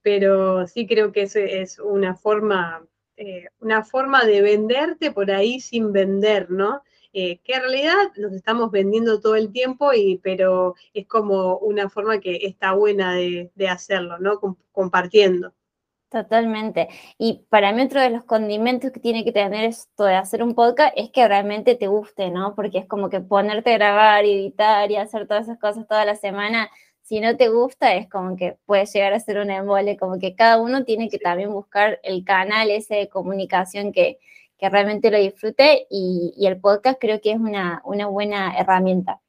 pero 0.00 0.64
sí 0.68 0.86
creo 0.86 1.10
que 1.10 1.22
es 1.22 1.80
una 1.80 2.14
forma 2.14 2.86
eh, 3.22 3.48
una 3.60 3.84
forma 3.84 4.24
de 4.24 4.40
venderte 4.40 5.12
por 5.12 5.30
ahí 5.30 5.60
sin 5.60 5.92
vender, 5.92 6.50
¿no? 6.50 6.82
Eh, 7.12 7.38
que 7.44 7.52
en 7.52 7.60
realidad 7.60 8.12
nos 8.16 8.32
estamos 8.32 8.70
vendiendo 8.70 9.20
todo 9.20 9.36
el 9.36 9.52
tiempo, 9.52 9.92
y, 9.92 10.16
pero 10.22 10.74
es 10.94 11.06
como 11.06 11.58
una 11.58 11.90
forma 11.90 12.18
que 12.18 12.46
está 12.46 12.72
buena 12.72 13.14
de, 13.14 13.50
hacerlo, 13.68 14.18
¿no? 14.20 14.40
compartiendo. 14.72 15.52
Totalmente. 16.08 16.88
Y 17.18 17.44
para 17.50 17.72
mí 17.72 17.82
otro 17.82 18.00
de 18.00 18.08
los 18.08 18.24
condimentos 18.24 18.90
que 18.90 19.00
tiene 19.00 19.22
que 19.22 19.32
tener 19.32 19.66
esto 19.66 20.04
de 20.04 20.14
hacer 20.14 20.42
un 20.42 20.54
podcast 20.54 20.94
es 20.96 21.10
que 21.10 21.28
realmente 21.28 21.74
te 21.74 21.88
guste, 21.88 22.30
¿no? 22.30 22.54
Porque 22.54 22.78
es 22.78 22.86
como 22.86 23.10
que 23.10 23.20
ponerte 23.20 23.74
a 23.74 23.78
grabar, 23.78 24.24
editar 24.24 24.90
y 24.90 24.96
hacer 24.96 25.28
todas 25.28 25.44
esas 25.44 25.58
cosas 25.58 25.86
toda 25.86 26.06
la 26.06 26.16
semana, 26.16 26.70
si 27.02 27.20
no 27.20 27.36
te 27.36 27.48
gusta 27.48 27.94
es 27.94 28.08
como 28.08 28.36
que 28.36 28.56
puede 28.66 28.86
llegar 28.86 29.12
a 29.12 29.20
ser 29.20 29.38
un 29.38 29.50
embole, 29.50 29.96
como 29.96 30.18
que 30.18 30.34
cada 30.34 30.58
uno 30.60 30.84
tiene 30.84 31.08
que 31.08 31.18
también 31.18 31.52
buscar 31.52 32.00
el 32.02 32.24
canal 32.24 32.70
ese 32.70 32.96
de 32.96 33.08
comunicación 33.08 33.92
que, 33.92 34.18
que 34.58 34.68
realmente 34.68 35.10
lo 35.10 35.18
disfrute 35.18 35.86
y, 35.90 36.34
y, 36.36 36.46
el 36.46 36.60
podcast 36.60 36.98
creo 37.00 37.20
que 37.20 37.32
es 37.32 37.38
una, 37.38 37.80
una 37.84 38.06
buena 38.06 38.56
herramienta. 38.58 39.20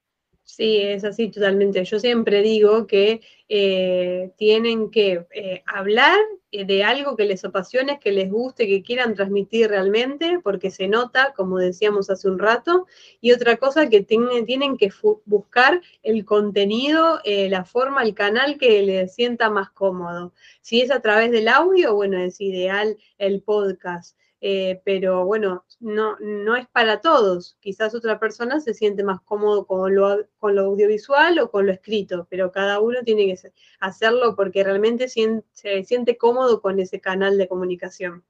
Sí, 0.43 0.77
es 0.81 1.03
así 1.05 1.29
totalmente. 1.29 1.83
Yo 1.85 1.99
siempre 1.99 2.41
digo 2.41 2.85
que 2.85 3.21
eh, 3.47 4.31
tienen 4.37 4.91
que 4.91 5.25
eh, 5.31 5.63
hablar 5.65 6.19
eh, 6.51 6.65
de 6.65 6.83
algo 6.83 7.15
que 7.15 7.25
les 7.25 7.45
apasione, 7.45 7.99
que 7.99 8.11
les 8.11 8.29
guste, 8.29 8.67
que 8.67 8.83
quieran 8.83 9.13
transmitir 9.15 9.69
realmente, 9.69 10.39
porque 10.43 10.69
se 10.69 10.87
nota, 10.87 11.33
como 11.35 11.57
decíamos 11.57 12.09
hace 12.09 12.27
un 12.27 12.37
rato, 12.37 12.85
y 13.21 13.31
otra 13.31 13.57
cosa 13.57 13.89
que 13.89 14.01
tienen, 14.01 14.45
tienen 14.45 14.77
que 14.77 14.89
buscar 15.25 15.81
el 16.03 16.25
contenido, 16.25 17.19
la 17.25 17.63
forma, 17.63 18.03
el 18.03 18.13
canal 18.13 18.57
que 18.57 18.81
les 18.83 19.15
sienta 19.15 19.49
más 19.49 19.71
cómodo. 19.71 20.33
Si 20.61 20.81
es 20.81 20.91
a 20.91 20.99
través 21.01 21.31
del 21.31 21.47
audio, 21.47 21.95
bueno, 21.95 22.17
es 22.19 22.41
ideal 22.41 22.97
el 23.17 23.41
podcast. 23.41 24.17
Eh, 24.43 24.81
pero 24.83 25.23
bueno, 25.23 25.65
no, 25.79 26.17
no 26.19 26.55
es 26.55 26.67
para 26.67 26.99
todos. 26.99 27.57
Quizás 27.59 27.93
otra 27.93 28.19
persona 28.19 28.59
se 28.59 28.73
siente 28.73 29.03
más 29.03 29.21
cómodo 29.21 29.67
con 29.67 29.93
lo, 29.93 30.25
con 30.39 30.55
lo 30.55 30.63
audiovisual 30.63 31.37
o 31.39 31.51
con 31.51 31.67
lo 31.67 31.71
escrito, 31.71 32.27
pero 32.29 32.51
cada 32.51 32.79
uno 32.79 32.99
tiene 33.05 33.27
que 33.27 33.51
hacerlo 33.79 34.35
porque 34.35 34.63
realmente 34.63 35.07
se 35.07 35.83
siente 35.83 36.17
cómodo 36.17 36.61
con 36.61 36.79
ese 36.79 36.99
canal 36.99 37.37
de 37.37 37.47
comunicación. 37.47 38.23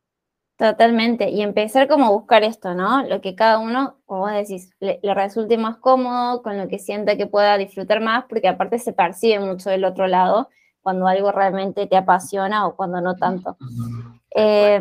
Totalmente, 0.57 1.29
y 1.29 1.41
empezar 1.41 1.87
como 1.87 2.05
a 2.05 2.11
buscar 2.11 2.43
esto, 2.43 2.75
¿no? 2.75 3.03
Lo 3.07 3.19
que 3.19 3.33
cada 3.33 3.57
uno, 3.57 3.97
como 4.05 4.21
vos 4.21 4.31
decís, 4.31 4.69
le, 4.79 4.99
le, 5.01 5.13
resulte 5.15 5.57
más 5.57 5.77
cómodo, 5.77 6.43
con 6.43 6.55
lo 6.55 6.67
que 6.67 6.77
sienta 6.77 7.17
que 7.17 7.25
pueda 7.25 7.57
disfrutar 7.57 7.99
más, 7.99 8.25
porque 8.29 8.47
aparte 8.47 8.77
se 8.77 8.93
percibe 8.93 9.39
mucho 9.39 9.71
del 9.71 9.85
otro 9.85 10.05
lado 10.05 10.49
cuando 10.81 11.07
algo 11.07 11.31
realmente 11.31 11.87
te 11.87 11.97
apasiona 11.97 12.67
o 12.67 12.75
cuando 12.75 13.01
no 13.01 13.15
tanto. 13.15 13.57
Eh, 14.35 14.79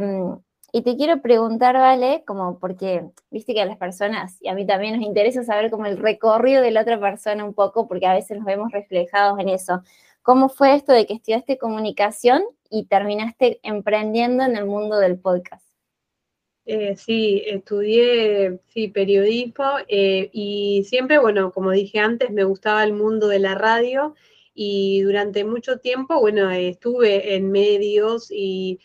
y 0.72 0.82
te 0.82 0.96
quiero 0.96 1.20
preguntar, 1.22 1.74
Vale, 1.76 2.24
como 2.26 2.58
porque 2.58 3.04
viste 3.30 3.54
que 3.54 3.62
a 3.62 3.66
las 3.66 3.76
personas, 3.76 4.36
y 4.40 4.48
a 4.48 4.54
mí 4.54 4.66
también 4.66 4.96
nos 4.96 5.04
interesa 5.04 5.44
saber 5.44 5.70
como 5.70 5.86
el 5.86 5.98
recorrido 5.98 6.62
de 6.62 6.70
la 6.70 6.82
otra 6.82 6.98
persona 7.00 7.44
un 7.44 7.54
poco, 7.54 7.88
porque 7.88 8.06
a 8.06 8.14
veces 8.14 8.38
nos 8.38 8.46
vemos 8.46 8.72
reflejados 8.72 9.38
en 9.38 9.48
eso. 9.48 9.82
¿Cómo 10.22 10.48
fue 10.48 10.74
esto 10.74 10.92
de 10.92 11.06
que 11.06 11.14
estudiaste 11.14 11.58
comunicación 11.58 12.42
y 12.68 12.86
terminaste 12.86 13.58
emprendiendo 13.62 14.44
en 14.44 14.56
el 14.56 14.66
mundo 14.66 14.98
del 14.98 15.18
podcast? 15.18 15.66
Eh, 16.66 16.94
sí, 16.96 17.42
estudié 17.46 18.60
sí, 18.68 18.88
periodismo 18.88 19.64
eh, 19.88 20.30
y 20.32 20.84
siempre, 20.84 21.18
bueno, 21.18 21.52
como 21.52 21.70
dije 21.70 21.98
antes, 21.98 22.30
me 22.30 22.44
gustaba 22.44 22.84
el 22.84 22.92
mundo 22.92 23.28
de 23.28 23.40
la 23.40 23.54
radio 23.54 24.14
y 24.54 25.00
durante 25.00 25.44
mucho 25.44 25.78
tiempo, 25.78 26.20
bueno, 26.20 26.50
estuve 26.50 27.34
en 27.34 27.50
medios 27.50 28.28
y, 28.30 28.78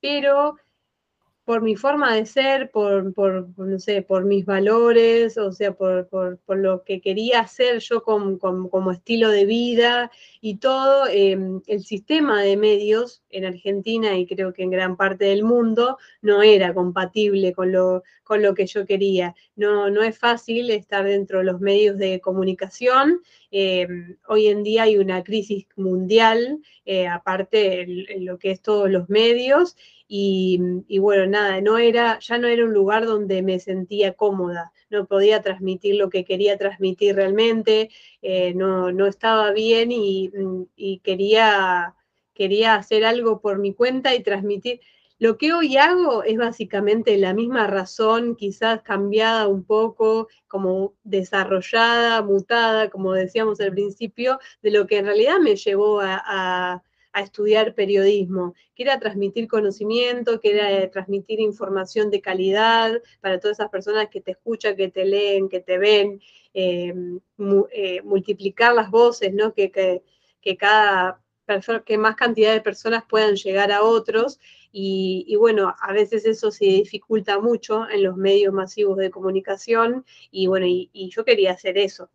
pero 0.00 0.56
por 1.44 1.60
mi 1.60 1.74
forma 1.74 2.14
de 2.14 2.24
ser, 2.24 2.70
por, 2.70 3.12
por, 3.14 3.48
no 3.58 3.78
sé, 3.80 4.02
por 4.02 4.24
mis 4.24 4.46
valores, 4.46 5.36
o 5.38 5.50
sea, 5.50 5.72
por, 5.72 6.06
por, 6.08 6.38
por 6.38 6.58
lo 6.58 6.84
que 6.84 7.00
quería 7.00 7.40
hacer 7.40 7.80
yo 7.80 8.02
como, 8.02 8.38
como, 8.38 8.92
estilo 8.92 9.28
de 9.28 9.44
vida 9.44 10.10
y 10.40 10.58
todo, 10.58 11.06
em, 11.08 11.60
el 11.66 11.82
sistema 11.84 12.42
de 12.42 12.56
medios 12.56 13.22
en 13.30 13.44
Argentina 13.44 14.16
y 14.16 14.26
creo 14.26 14.52
que 14.52 14.62
en 14.62 14.70
gran 14.70 14.96
parte 14.96 15.24
del 15.24 15.42
mundo 15.42 15.98
no 16.20 16.42
era 16.42 16.74
compatible 16.74 17.52
con 17.52 17.72
lo, 17.72 18.04
con 18.22 18.40
lo 18.40 18.54
que 18.54 18.66
yo 18.66 18.86
quería. 18.86 19.34
No, 19.56 19.90
no 19.90 20.02
es 20.02 20.18
fácil 20.18 20.70
estar 20.70 21.04
dentro 21.04 21.38
de 21.38 21.44
los 21.44 21.60
medios 21.60 21.98
de 21.98 22.20
comunicación. 22.20 23.20
Em, 23.50 24.16
hoy 24.28 24.46
en 24.46 24.62
día 24.62 24.84
hay 24.84 24.96
una 24.96 25.24
crisis 25.24 25.66
mundial, 25.76 26.60
eh, 26.84 27.08
aparte 27.08 27.82
en 27.82 28.24
lo 28.26 28.38
que 28.38 28.52
es 28.52 28.62
todos 28.62 28.88
los 28.90 29.08
medios, 29.08 29.76
y, 30.14 30.98
bueno, 30.98 31.26
nada, 31.26 31.62
no 31.62 31.78
era, 31.78 32.18
ya 32.18 32.36
no 32.36 32.46
era 32.46 32.66
un 32.66 32.74
lugar 32.74 33.06
donde 33.06 33.40
me 33.40 33.58
sentía 33.58 34.12
cómoda, 34.12 34.70
no 34.90 35.06
podía 35.06 35.40
transmitir 35.40 35.94
lo 35.94 36.10
que 36.10 36.26
quería 36.26 36.58
transmitir 36.58 37.16
realmente, 37.16 37.88
eh, 38.20 38.52
no, 38.52 38.92
no, 38.92 39.06
estaba 39.06 39.52
bien 39.52 39.90
y, 39.90 40.30
y, 40.76 40.98
quería, 40.98 41.94
quería 42.34 42.74
hacer 42.74 43.06
algo 43.06 43.40
por 43.40 43.58
mi 43.58 43.72
cuenta 43.72 44.14
y 44.14 44.22
transmitir. 44.22 44.80
Lo 45.18 45.38
que 45.38 45.54
hoy 45.54 45.78
hago 45.78 46.24
es 46.24 46.36
básicamente 46.36 47.16
la 47.16 47.32
misma 47.32 47.66
razón, 47.66 48.36
quizás 48.36 48.82
cambiada 48.82 49.48
un 49.48 49.64
poco, 49.64 50.28
como 50.46 50.92
desarrollada, 51.04 52.20
mutada, 52.20 52.90
como 52.90 53.14
decíamos 53.14 53.62
al 53.62 53.72
principio, 53.72 54.38
de 54.60 54.72
lo 54.72 54.86
que 54.86 54.98
en 54.98 55.06
realidad 55.06 55.38
me 55.38 55.56
llevó 55.56 56.02
a 56.02 56.82
estudiar 57.20 57.74
periodismo, 57.74 58.54
que 58.74 58.84
era 58.84 58.98
transmitir 58.98 59.46
conocimiento, 59.48 60.40
que 60.40 60.52
era 60.52 60.72
eh, 60.72 60.88
transmitir 60.88 61.40
información 61.40 62.10
de 62.10 62.20
calidad 62.20 63.00
para 63.20 63.38
todas 63.38 63.58
esas 63.58 63.70
personas 63.70 64.08
que 64.08 64.20
te 64.20 64.32
escuchan, 64.32 64.76
que 64.76 64.88
te 64.88 65.04
leen, 65.04 65.48
que 65.48 65.60
te 65.60 65.78
ven, 65.78 66.20
em, 66.54 67.20
eh, 67.70 68.02
multiplicar 68.02 68.74
las 68.74 68.90
voces, 68.90 69.32
¿no? 69.32 69.52
Que, 69.54 69.70
que, 69.70 70.56
cada 70.56 71.20
persona, 71.44 71.82
que 71.84 71.98
más 71.98 72.16
cantidad 72.16 72.52
de 72.52 72.60
personas 72.60 73.04
puedan 73.08 73.36
llegar 73.36 73.70
a 73.72 73.82
otros. 73.82 74.40
Y, 74.72 75.36
bueno, 75.38 75.74
a 75.80 75.92
veces 75.92 76.24
eso 76.24 76.50
se 76.50 76.64
dificulta 76.64 77.38
mucho 77.38 77.88
en 77.90 78.02
los 78.04 78.16
medios 78.16 78.54
masivos 78.54 78.96
de 78.96 79.10
comunicación 79.10 80.04
y 80.30 80.46
bueno, 80.46 80.66
y 80.66 81.10
yo 81.10 81.24
quería 81.24 81.52
hacer 81.52 81.76
eso. 81.76 82.10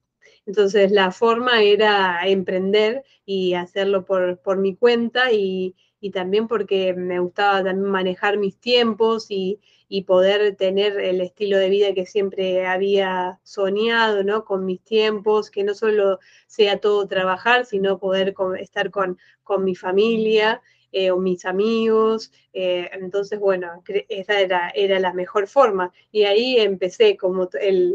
Entonces 0.47 0.91
la 0.91 1.11
forma 1.11 1.61
era 1.61 2.25
emprender 2.25 3.03
y 3.25 3.53
hacerlo 3.53 4.05
por, 4.05 4.39
por 4.39 4.57
mi 4.57 4.75
cuenta 4.75 5.33
y, 5.33 5.75
y, 5.99 6.11
también 6.11 6.47
porque 6.47 6.93
me 6.93 7.19
gustaba 7.19 7.57
también 7.57 7.91
manejar 7.91 8.37
mis 8.37 8.57
tiempos 8.57 9.25
y, 9.29 9.59
y, 9.89 10.03
poder 10.03 10.55
tener 10.55 11.01
el 11.01 11.19
estilo 11.19 11.57
de 11.57 11.69
vida 11.69 11.93
que 11.93 12.05
siempre 12.05 12.65
había 12.65 13.39
soñado, 13.43 14.23
¿no? 14.23 14.45
Con 14.45 14.65
mis 14.65 14.81
tiempos, 14.81 15.51
que 15.51 15.65
no 15.65 15.73
solo 15.73 16.19
sea 16.47 16.79
todo 16.79 17.07
trabajar, 17.07 17.65
sino 17.65 17.99
poder 17.99 18.33
estar 18.59 18.89
con, 18.89 19.17
con 19.43 19.63
mi 19.65 19.75
familia. 19.75 20.61
Eh, 20.93 21.11
o 21.11 21.17
mis 21.17 21.43
amigos, 21.43 22.31
eh, 22.53 22.89
entonces 22.93 23.37
bueno, 23.41 23.83
esa 24.07 24.39
era, 24.39 24.69
era 24.73 25.01
la 25.01 25.11
mejor 25.13 25.47
forma 25.47 25.91
y 26.13 26.23
ahí 26.23 26.57
empecé 26.57 27.17
como 27.17 27.49
el, 27.59 27.93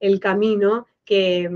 el 0.00 0.20
camino 0.20 0.86
que, 1.04 1.50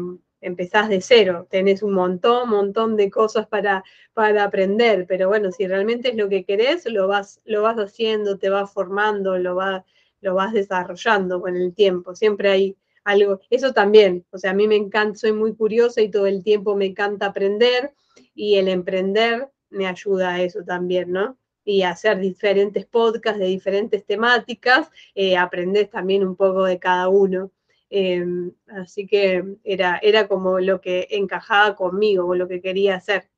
empezás 0.44 0.88
de 0.88 1.00
cero, 1.00 1.46
tenés 1.50 1.82
un 1.82 1.94
montón, 1.94 2.50
montón 2.50 2.96
de 2.96 3.10
cosas 3.10 3.46
para, 3.46 3.82
para 4.12 4.44
aprender, 4.44 5.06
pero 5.08 5.28
bueno, 5.28 5.50
si 5.50 5.66
realmente 5.66 6.10
es 6.10 6.16
lo 6.16 6.28
que 6.28 6.44
querés, 6.44 6.84
lo 6.86 7.08
vas, 7.08 7.40
lo 7.44 7.62
vas 7.62 7.76
haciendo, 7.78 8.38
te 8.38 8.50
vas 8.50 8.72
formando, 8.72 9.38
lo, 9.38 9.56
va, 9.56 9.84
lo 10.20 10.34
vas 10.34 10.52
desarrollando 10.52 11.40
con 11.40 11.56
el 11.56 11.74
tiempo, 11.74 12.14
siempre 12.14 12.50
hay 12.50 12.76
algo, 13.04 13.40
eso 13.48 13.72
también, 13.72 14.24
o 14.30 14.38
sea, 14.38 14.50
a 14.50 14.54
mí 14.54 14.68
me 14.68 14.76
encanta, 14.76 15.18
soy 15.18 15.32
muy 15.32 15.54
curiosa 15.54 16.02
y 16.02 16.10
todo 16.10 16.26
el 16.26 16.42
tiempo 16.42 16.76
me 16.76 16.86
encanta 16.86 17.26
aprender 17.26 17.94
y 18.34 18.56
el 18.56 18.68
emprender 18.68 19.48
me 19.70 19.86
ayuda 19.86 20.34
a 20.34 20.42
eso 20.42 20.62
también, 20.62 21.10
¿no? 21.10 21.38
y 21.64 21.82
hacer 21.82 22.18
diferentes 22.18 22.84
podcasts 22.84 23.40
de 23.40 23.46
diferentes 23.46 24.04
temáticas, 24.04 24.90
eh, 25.14 25.36
aprendes 25.36 25.88
también 25.88 26.22
un 26.22 26.36
poco 26.36 26.64
de 26.64 26.78
cada 26.78 27.08
uno. 27.08 27.50
Em, 27.96 28.50
así 28.66 29.06
que 29.06 29.44
era, 29.62 30.00
era 30.02 30.26
como 30.26 30.58
lo 30.58 30.80
que 30.80 31.06
encajaba 31.10 31.76
conmigo, 31.76 32.26
o 32.26 32.34
lo 32.34 32.48
que 32.48 32.60
quería 32.60 32.96
hacer. 32.96 33.28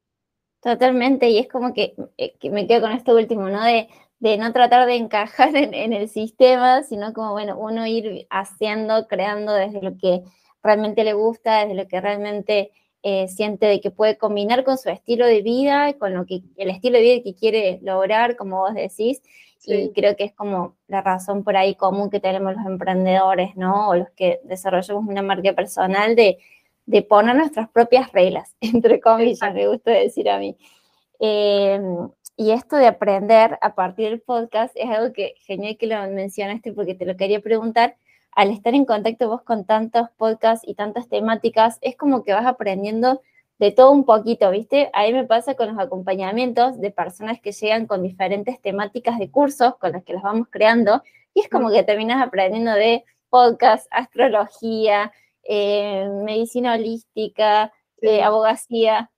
Totalmente, 0.63 1.29
y 1.29 1.37
es 1.37 1.47
como 1.47 1.75
que, 1.75 1.95
eh, 2.17 2.39
me 2.51 2.67
quedo 2.67 2.81
con 2.81 2.93
esto 2.93 3.15
último, 3.15 3.51
¿no? 3.51 3.63
De, 3.63 3.87
no 4.39 4.53
tratar 4.55 4.87
de 4.87 4.97
encajar 4.97 5.55
en, 5.57 5.93
el 5.93 6.09
sistema, 6.09 6.83
sino 6.85 7.13
como, 7.13 7.33
bueno, 7.33 7.59
uno 7.59 7.87
ir 7.87 8.27
haciendo, 8.31 9.07
creando 9.09 9.53
desde 9.53 9.83
lo 9.83 9.99
que 9.99 10.23
realmente 10.63 11.05
le 11.05 11.13
gusta, 11.13 11.61
desde 11.61 11.75
lo 11.75 11.87
que 11.87 12.01
realmente 12.01 12.71
eh, 13.03 13.29
siente 13.29 13.67
de 13.67 13.83
que 13.83 13.91
puede 13.91 14.17
combinar 14.17 14.65
con 14.65 14.79
su 14.79 14.89
estilo 14.89 15.27
de 15.27 15.43
vida, 15.43 15.93
con 15.99 16.15
lo 16.15 16.25
que 16.25 16.41
el 16.57 16.71
estilo 16.71 16.97
de 16.97 17.05
vida 17.05 17.23
que 17.23 17.35
quiere 17.35 17.79
lograr, 17.83 18.37
como 18.37 18.61
vos 18.61 18.73
decís, 18.73 19.21
y 19.65 19.93
creo 19.93 20.17
que 20.17 20.25
es 20.25 20.33
como 20.33 20.77
la 20.87 21.03
razón 21.03 21.43
por 21.43 21.57
ahí 21.57 21.75
común 21.75 22.11
que 22.11 22.21
tenemos 22.21 22.55
los 22.55 22.67
emprendedores, 22.67 23.57
¿no? 23.57 23.89
O 23.89 23.97
los 23.97 24.11
que 24.11 24.41
desarrollamos 24.45 25.07
una 25.07 25.23
marca 25.23 25.53
personal 25.55 26.15
de, 26.15 26.39
de 26.87 27.03
poner 27.03 27.37
nuestras 27.37 27.69
propias 27.69 28.13
reglas, 28.13 28.57
entre 28.61 29.01
comillas, 29.01 29.53
me 29.55 29.69
gusta 29.69 29.91
decir 29.91 30.31
a 30.31 30.39
mí. 30.39 30.57
Em, 31.19 32.09
y 32.37 32.51
esto 32.51 32.77
de 32.77 32.87
aprender 32.87 33.59
a 33.63 33.75
partir 33.75 34.11
del 34.11 34.21
podcast 34.21 34.75
es 34.77 34.89
algo 34.91 35.13
que 35.13 35.35
genial 35.39 35.77
que 35.79 35.87
lo 35.87 35.97
mencionaste 36.09 36.73
porque 36.73 36.95
te 36.95 37.07
lo 37.07 37.17
quería 37.17 37.41
preguntar. 37.41 37.97
Al 38.33 38.51
estar 38.51 38.75
en 38.75 38.85
contacto 38.85 39.29
vos 39.29 39.43
con 39.43 39.65
tantos 39.65 40.11
podcasts 40.19 40.67
y 40.69 40.75
tantas 40.75 41.09
temáticas, 41.09 41.79
es 41.81 41.97
como 41.97 42.23
que 42.23 42.35
vas 42.35 42.45
aprendiendo 42.47 43.23
de 43.59 43.73
todo 43.73 43.91
un 43.91 44.05
poquito, 44.05 44.51
¿viste? 44.51 44.91
A 44.93 45.05
mí 45.05 45.13
me 45.13 45.25
pasa 45.25 45.55
con 45.55 45.69
los 45.69 45.79
acompañamientos 45.79 46.79
de 46.81 46.91
personas 46.91 47.41
que 47.41 47.53
llegan 47.53 47.87
con 47.87 48.03
diferentes 48.03 48.61
temáticas 48.61 49.19
de 49.19 49.31
cursos 49.31 49.77
con 49.79 49.93
las 49.93 50.05
que 50.05 50.13
las 50.13 50.23
vamos 50.23 50.49
creando 50.51 51.03
y 51.35 51.41
es 51.41 51.49
como 51.49 51.71
que 51.71 51.83
terminas 51.83 52.27
aprendiendo 52.27 52.73
de 52.73 53.05
podcast, 53.29 53.87
astrología, 53.91 55.13
eh, 55.43 56.09
medicina 56.25 56.75
holística, 56.75 57.73
eh, 58.01 58.23
abogacía. 58.23 59.11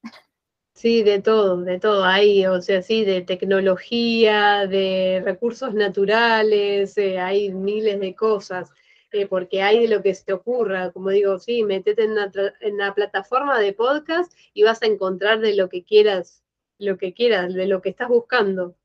Sí, 0.75 1.03
de 1.03 1.21
todo, 1.21 1.57
de 1.63 1.81
todo. 1.81 2.05
Hay, 2.05 2.47
o 2.47 2.61
sea, 2.63 2.83
sí, 2.83 3.05
de 3.05 3.23
tecnología, 3.23 4.67
de 4.67 5.23
recursos 5.25 5.75
naturales, 5.75 6.97
eh, 6.99 7.19
hay 7.19 7.53
miles 7.53 7.99
de 7.99 8.15
cosas. 8.15 8.71
Eh, 9.13 9.27
porque 9.27 9.63
hay 9.63 9.81
de 9.81 9.95
lo 9.95 10.03
que 10.03 10.15
se 10.15 10.25
te 10.25 10.33
ocurra, 10.35 10.93
como 10.93 11.09
digo, 11.09 11.39
sí, 11.39 11.63
metete 11.63 12.05
en 12.05 12.75
una 12.75 12.95
plataforma 12.95 13.59
de 13.59 13.73
podcast 13.73 14.31
y 14.53 14.65
vas 14.65 14.83
a 14.83 14.87
encontrar 14.87 15.41
de 15.41 15.55
lo 15.55 15.71
que 15.71 15.83
quieras, 15.83 16.43
lo 16.79 16.99
que 16.99 17.15
quieras, 17.15 17.55
de 17.55 17.67
lo 17.67 17.81
que 17.81 17.89
estás 17.89 18.09
buscando. 18.09 18.77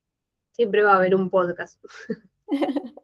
Siempre 0.51 0.81
va 0.81 0.93
a 0.93 0.97
haber 0.97 1.15
un 1.15 1.29
podcast. 1.29 1.83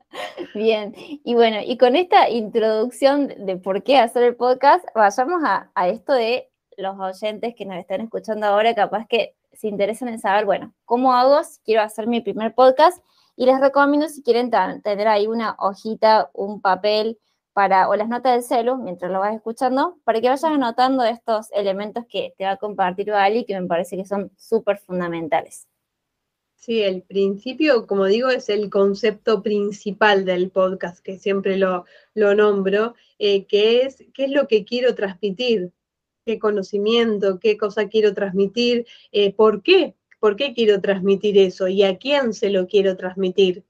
Bien, 0.56 0.94
y 0.96 1.34
bueno, 1.34 1.58
y 1.66 1.78
con 1.78 1.98
esta 1.98 2.30
introducción 2.30 3.28
de 3.28 3.58
por 3.58 3.84
qué 3.84 3.98
hacer 3.98 4.24
el 4.24 4.36
podcast, 4.36 4.86
vayamos 4.96 5.44
a, 5.44 5.72
a, 5.76 5.90
esto 5.90 6.14
de 6.14 6.50
los 6.78 6.98
oyentes 7.00 7.54
que 7.54 7.66
nos 7.66 7.78
están 7.78 8.00
escuchando 8.02 8.48
ahora, 8.48 8.74
capaz 8.74 9.06
que 9.08 9.36
se 9.52 9.68
interesan 9.68 10.08
en 10.08 10.20
saber, 10.20 10.46
bueno, 10.46 10.74
¿cómo 10.86 11.14
hago 11.14 11.44
si 11.44 11.60
quiero 11.66 11.82
hacer 11.82 12.08
mi 12.08 12.22
primer 12.22 12.56
podcast? 12.56 13.04
Y 13.40 13.46
les 13.46 13.62
recomiendo 13.62 14.10
si 14.10 14.22
quieren 14.22 14.52
tener 14.84 15.08
ahí 15.08 15.26
una 15.26 15.56
hojita, 15.60 16.30
un 16.34 16.60
papel 16.60 17.18
para, 17.54 17.88
o 17.88 17.96
las 17.96 18.10
notas 18.10 18.34
del 18.34 18.44
celu, 18.44 18.76
mientras 18.76 19.10
lo 19.10 19.22
vas 19.22 19.34
escuchando, 19.34 19.98
para 20.04 20.20
que 20.20 20.28
vayas 20.28 20.44
anotando 20.44 21.06
estos 21.06 21.50
elementos 21.54 22.04
que 22.10 22.34
te 22.38 22.44
va 22.44 22.52
a 22.52 22.58
compartir 22.58 23.12
Vali, 23.12 23.46
que 23.46 23.58
me 23.58 23.66
parece 23.66 23.96
que 23.96 24.04
son 24.04 24.30
súper 24.36 24.78
fundamentales. 24.80 25.70
Sí, 26.56 26.84
el 26.84 27.02
principio, 27.02 27.88
como 27.88 28.08
digo, 28.08 28.28
es 28.28 28.50
el 28.50 28.70
concepto 28.70 29.42
principal 29.42 30.26
del 30.26 30.52
podcast, 30.52 31.00
que 31.00 31.18
siempre 31.18 31.56
lo, 31.56 31.86
lo 32.16 32.36
nombro, 32.36 32.94
eh, 33.20 33.46
que 33.46 33.84
es 33.84 34.04
qué 34.14 34.26
es 34.26 34.32
lo 34.32 34.50
que 34.50 34.66
quiero 34.66 34.96
transmitir, 34.96 35.72
qué 36.26 36.40
conocimiento, 36.40 37.40
qué 37.40 37.56
cosa 37.56 37.88
quiero 37.88 38.14
transmitir, 38.14 38.86
eh, 39.14 39.34
por 39.34 39.64
qué 39.64 39.96
¿Por 40.20 40.36
qué 40.36 40.54
quiero 40.54 40.82
transmitir 40.82 41.38
eso 41.38 41.68
y 41.68 41.84
a 41.84 41.98
quién 41.98 42.34
se 42.34 42.50
lo 42.50 42.68
quiero 42.68 42.98
transmitir? 42.98 43.64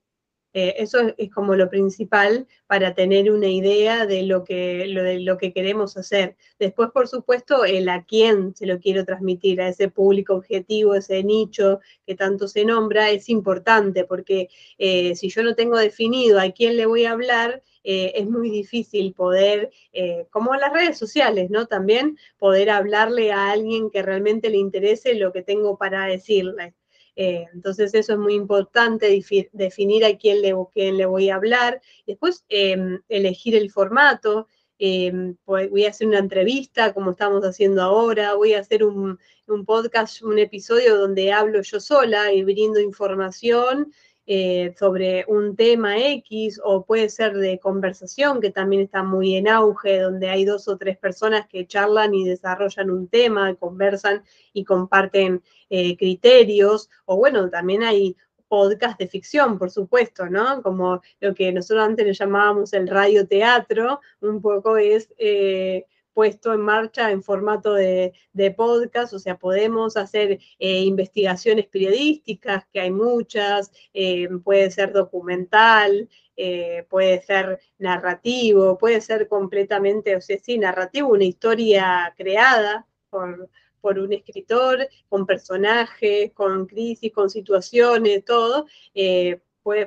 Eh, 0.54 0.76
eso 0.80 1.14
es, 1.18 1.30
como 1.30 1.56
lo 1.56 1.70
principal 1.70 2.48
para 2.66 2.96
tener 2.96 3.32
una 3.32 3.48
idea 3.48 4.08
de 4.08 4.24
lo, 4.24 4.44
que, 4.44 4.88
de 4.88 5.20
lo 5.20 5.38
que 5.38 5.54
queremos 5.54 5.96
hacer. 5.96 6.38
Después, 6.58 6.90
por 6.92 7.08
supuesto, 7.08 7.66
el 7.66 7.88
a 7.88 8.04
quién 8.04 8.56
se 8.56 8.66
lo 8.66 8.80
quiero 8.80 9.06
transmitir, 9.06 9.62
a 9.62 9.70
ese 9.70 9.90
público 9.90 10.34
objetivo, 10.34 10.96
ese 10.96 11.24
nicho 11.24 11.82
que 12.06 12.16
tanto 12.16 12.48
se 12.48 12.66
nombra, 12.66 13.12
es 13.12 13.30
importante 13.30 14.06
porque 14.06 14.50
eh, 14.80 15.16
si 15.16 15.30
yo 15.30 15.44
no 15.44 15.54
tengo 15.54 15.78
definido 15.78 16.40
a 16.40 16.50
quién 16.52 16.78
le 16.78 16.88
voy 16.88 17.06
a 17.06 17.12
hablar, 17.12 17.62
eh, 17.92 18.14
es 18.22 18.30
muy 18.30 18.52
difícil 18.52 19.16
poder, 19.16 19.72
eh, 19.94 20.28
como 20.30 20.54
en 20.54 20.60
las 20.60 20.72
redes 20.72 20.96
sociales, 20.96 21.50
¿no? 21.50 21.66
También 21.66 22.20
poder 22.38 22.70
hablarle 22.70 23.32
a 23.32 23.50
alguien 23.50 23.90
que 23.90 24.04
realmente 24.04 24.52
le 24.52 24.58
interese 24.58 25.16
lo 25.16 25.34
que 25.34 25.42
tengo 25.42 25.76
para 25.76 26.06
decirle. 26.06 26.76
Eh, 27.16 27.48
entonces 27.52 27.96
eso 27.96 28.14
es 28.14 28.20
muy 28.20 28.36
importante, 28.36 29.08
definir 29.54 30.06
a 30.06 30.16
quién 30.18 30.44
le, 30.44 30.54
quién 30.72 30.98
le 30.98 31.08
voy 31.08 31.32
a 31.32 31.36
hablar. 31.38 31.82
Después 32.06 32.46
em, 32.50 33.02
elegir 33.10 33.56
el 33.56 33.72
formato. 33.72 34.48
Em, 34.78 35.36
voy 35.46 35.86
a 35.86 35.90
hacer 35.90 36.08
una 36.08 36.20
entrevista 36.20 36.94
como 36.94 37.12
estamos 37.12 37.44
haciendo 37.44 37.82
ahora, 37.82 38.36
voy 38.36 38.54
a 38.54 38.60
hacer 38.60 38.84
un, 38.84 39.18
un 39.48 39.66
podcast, 39.66 40.22
un 40.22 40.38
episodio 40.38 40.96
donde 40.96 41.32
hablo 41.32 41.64
yo 41.64 41.80
sola 41.80 42.32
y 42.32 42.44
brindo 42.44 42.80
información 42.80 43.92
eh, 44.32 44.76
sobre 44.78 45.26
un 45.28 45.56
tema 45.56 45.98
X 45.98 46.62
o 46.64 46.86
puede 46.86 47.10
ser 47.10 47.36
de 47.36 47.58
conversación, 47.58 48.40
que 48.40 48.52
también 48.52 48.84
está 48.84 49.02
muy 49.02 49.36
en 49.36 49.48
auge, 49.48 49.98
donde 50.02 50.30
hay 50.30 50.46
dos 50.46 50.68
o 50.68 50.78
tres 50.78 51.00
personas 51.00 51.48
que 51.48 51.66
charlan 51.66 52.14
y 52.14 52.26
desarrollan 52.26 52.92
un 52.92 53.08
tema, 53.08 53.56
conversan 53.56 54.22
y 54.54 54.66
comparten 54.66 55.42
eh, 55.72 55.98
criterios, 55.98 56.92
o 57.06 57.18
bueno, 57.18 57.50
también 57.50 57.82
hay 57.82 58.16
podcast 58.48 59.00
de 59.00 59.08
ficción, 59.08 59.58
por 59.58 59.72
supuesto, 59.72 60.28
¿no? 60.28 60.62
Como 60.62 61.02
lo 61.22 61.34
que 61.34 61.52
nosotros 61.52 61.88
antes 61.88 62.06
le 62.06 62.14
llamábamos 62.14 62.72
el 62.74 62.88
radioteatro, 62.88 64.00
un 64.22 64.44
poco 64.44 64.78
es... 64.78 65.12
Eh, 65.18 65.88
puesto 66.14 66.54
en 66.54 66.62
marcha 66.62 67.12
en 67.12 67.24
formato 67.24 67.74
de, 67.74 68.14
podcast, 68.56 69.14
o 69.14 69.20
sea, 69.20 69.38
podemos 69.38 69.98
hacer 69.98 70.40
eh, 70.60 70.82
investigaciones 70.82 71.68
periodísticas, 71.68 72.66
que 72.72 72.82
hay 72.82 72.92
muchas, 72.92 73.72
eh, 73.94 74.28
puede 74.44 74.72
ser 74.72 74.92
documental, 74.94 76.10
eh, 76.36 76.86
puede 76.90 77.22
ser 77.22 77.60
narrativo, 77.78 78.78
puede 78.78 79.02
ser 79.02 79.28
completamente, 79.28 80.16
o 80.16 80.22
sea, 80.22 80.38
sí, 80.42 80.58
narrativo, 80.58 81.10
una 81.10 81.26
historia 81.26 82.14
creada 82.18 82.88
por, 83.10 83.50
por 83.82 84.00
un 84.00 84.14
escritor, 84.14 84.88
con 85.10 85.26
personajes, 85.26 86.32
con 86.34 86.66
crisis, 86.66 87.12
con 87.14 87.30
situaciones, 87.30 88.26
todo, 88.26 88.66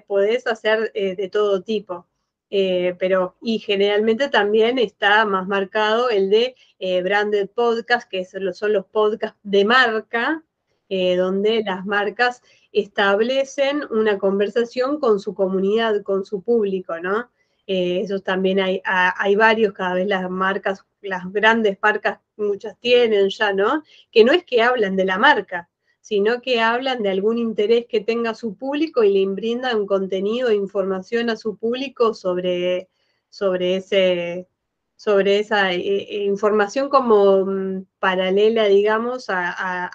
puedes 0.06 0.46
hacer 0.46 0.92
de 0.92 1.28
todo 1.30 1.62
tipo. 1.62 2.06
Eh, 2.54 2.94
pero 2.98 3.34
y 3.40 3.60
generalmente 3.60 4.28
también 4.28 4.78
está 4.78 5.24
más 5.24 5.48
marcado 5.48 6.10
el 6.10 6.28
de 6.28 6.54
eh, 6.78 7.02
branded 7.02 7.48
podcast, 7.48 8.06
que 8.10 8.26
son 8.26 8.74
los 8.74 8.84
podcasts 8.84 9.38
de 9.42 9.64
marca, 9.64 10.44
eh, 10.90 11.16
donde 11.16 11.62
las 11.64 11.86
marcas 11.86 12.42
establecen 12.70 13.84
una 13.90 14.18
conversación 14.18 15.00
con 15.00 15.18
su 15.18 15.32
comunidad, 15.32 16.02
con 16.02 16.26
su 16.26 16.42
público, 16.42 17.00
¿no? 17.00 17.30
esos 17.64 18.22
también 18.22 18.60
hay, 18.60 18.82
hay 18.84 19.34
varios, 19.34 19.72
cada 19.72 19.94
vez 19.94 20.06
las 20.06 20.28
marcas, 20.28 20.84
las 21.00 21.32
grandes 21.32 21.78
marcas, 21.80 22.18
muchas 22.36 22.76
tienen 22.80 23.30
ya, 23.30 23.54
¿no? 23.54 23.82
Que 24.10 24.24
no 24.24 24.32
es 24.32 24.44
que 24.44 24.60
hablan 24.60 24.94
de 24.96 25.06
la 25.06 25.16
marca, 25.16 25.70
sino 26.02 26.42
que 26.42 26.60
hablan 26.60 27.02
de 27.02 27.10
algún 27.10 27.38
interés 27.38 27.86
que 27.86 28.00
tenga 28.00 28.34
su 28.34 28.56
público 28.56 29.04
y 29.04 29.12
le 29.14 29.32
brindan 29.32 29.86
contenido 29.86 30.50
e 30.50 30.56
información 30.56 31.30
a 31.30 31.36
su 31.36 31.56
público 31.56 32.12
sobre, 32.12 32.90
sobre, 33.30 33.76
ese, 33.76 34.48
sobre 34.96 35.38
esa 35.38 35.72
eh, 35.72 35.78
eh, 35.78 36.24
información 36.24 36.88
como 36.88 37.46
mm, 37.46 37.86
paralela, 38.00 38.64
digamos, 38.64 39.26
a, 39.28 39.90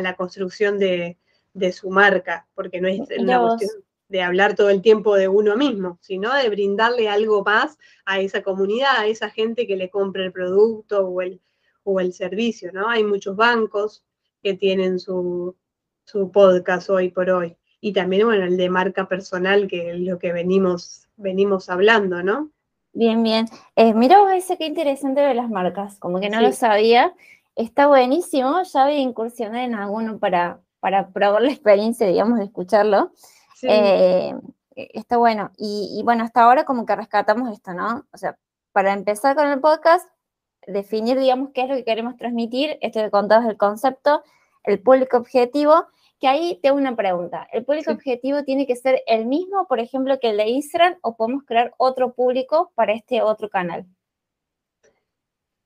la 0.00 0.16
construcción 0.16 0.78
de, 0.78 1.18
su 1.72 1.90
marca, 1.90 2.46
porque 2.54 2.80
no 2.80 2.86
es 2.86 3.00
una 3.18 3.40
cuestión 3.40 3.70
de 4.08 4.22
hablar 4.22 4.54
todo 4.54 4.70
el 4.70 4.80
tiempo 4.80 5.16
de 5.16 5.26
uno 5.26 5.56
mismo, 5.56 5.98
sino 6.00 6.32
de 6.34 6.48
brindarle 6.48 7.08
algo 7.08 7.42
más 7.42 7.78
a 8.06 8.20
esa 8.20 8.44
comunidad, 8.44 8.96
a 8.96 9.06
esa 9.08 9.28
gente 9.28 9.66
que 9.66 9.76
le 9.76 9.90
compra 9.90 10.24
el 10.24 10.32
producto 10.32 11.00
o 11.00 11.20
el, 11.20 11.40
o 11.82 11.98
el 11.98 12.12
servicio, 12.12 12.70
¿no? 12.72 12.88
Hay 12.88 13.02
muchos 13.02 13.34
bancos, 13.34 14.04
que 14.42 14.54
tienen 14.54 14.98
su, 14.98 15.56
podcast 16.32 16.88
hoy 16.90 17.10
por 17.10 17.30
hoy. 17.30 17.56
Y 17.80 17.92
también, 17.92 18.26
bueno, 18.26 18.44
el 18.44 18.56
de 18.56 18.70
marca 18.70 19.06
personal, 19.06 19.68
que 19.68 19.90
es 19.90 20.00
lo 20.00 20.18
que 20.18 20.32
venimos, 20.32 21.08
venimos 21.16 21.68
hablando, 21.68 22.22
¿no? 22.22 22.50
Bien, 22.92 23.22
bien. 23.22 23.46
Eh, 23.76 23.94
mira 23.94 24.20
vos 24.20 24.32
ese 24.32 24.56
qué 24.56 24.66
interesante 24.66 25.20
de 25.20 25.34
las 25.34 25.50
marcas, 25.50 25.98
como 25.98 26.20
que 26.20 26.30
no 26.30 26.40
lo 26.40 26.52
sabía. 26.52 27.14
Está 27.54 27.86
buenísimo, 27.86 28.62
ya 28.62 28.84
voy 28.84 28.94
a 28.94 28.98
incursionar 28.98 29.60
en 29.60 29.74
alguno 29.74 30.18
para, 30.18 30.60
para 30.80 31.08
probar 31.08 31.42
la 31.42 31.50
experiencia, 31.50 32.06
digamos, 32.06 32.38
de 32.38 32.46
escucharlo. 32.46 33.12
Eh, 33.62 34.34
está 34.74 35.16
bueno. 35.16 35.52
Y, 35.56 35.96
y, 35.98 36.02
bueno, 36.02 36.24
hasta 36.24 36.42
ahora 36.42 36.64
como 36.64 36.86
que 36.86 36.96
rescatamos 36.96 37.52
esto, 37.52 37.74
¿no? 37.74 38.06
O 38.12 38.16
sea, 38.16 38.36
para 38.72 38.92
empezar 38.92 39.36
con 39.36 39.48
el 39.48 39.60
podcast, 39.60 40.08
definir, 40.68 41.18
digamos, 41.18 41.50
qué 41.52 41.62
es 41.62 41.68
lo 41.68 41.76
que 41.76 41.84
queremos 41.84 42.16
transmitir, 42.16 42.78
esto 42.80 43.00
que 43.00 43.10
contabas 43.10 43.48
el 43.48 43.56
concepto, 43.56 44.22
el 44.64 44.80
público 44.80 45.16
objetivo, 45.16 45.86
que 46.20 46.28
ahí 46.28 46.58
tengo 46.62 46.76
una 46.76 46.96
pregunta. 46.96 47.48
¿El 47.52 47.64
público 47.64 47.92
objetivo 47.92 48.44
tiene 48.44 48.66
que 48.66 48.76
ser 48.76 49.02
el 49.06 49.26
mismo, 49.26 49.66
por 49.66 49.80
ejemplo, 49.80 50.18
que 50.20 50.30
el 50.30 50.36
de 50.36 50.48
Instagram, 50.48 50.96
o 51.02 51.16
podemos 51.16 51.44
crear 51.44 51.72
otro 51.78 52.12
público 52.12 52.72
para 52.74 52.92
este 52.92 53.22
otro 53.22 53.48
canal? 53.48 53.86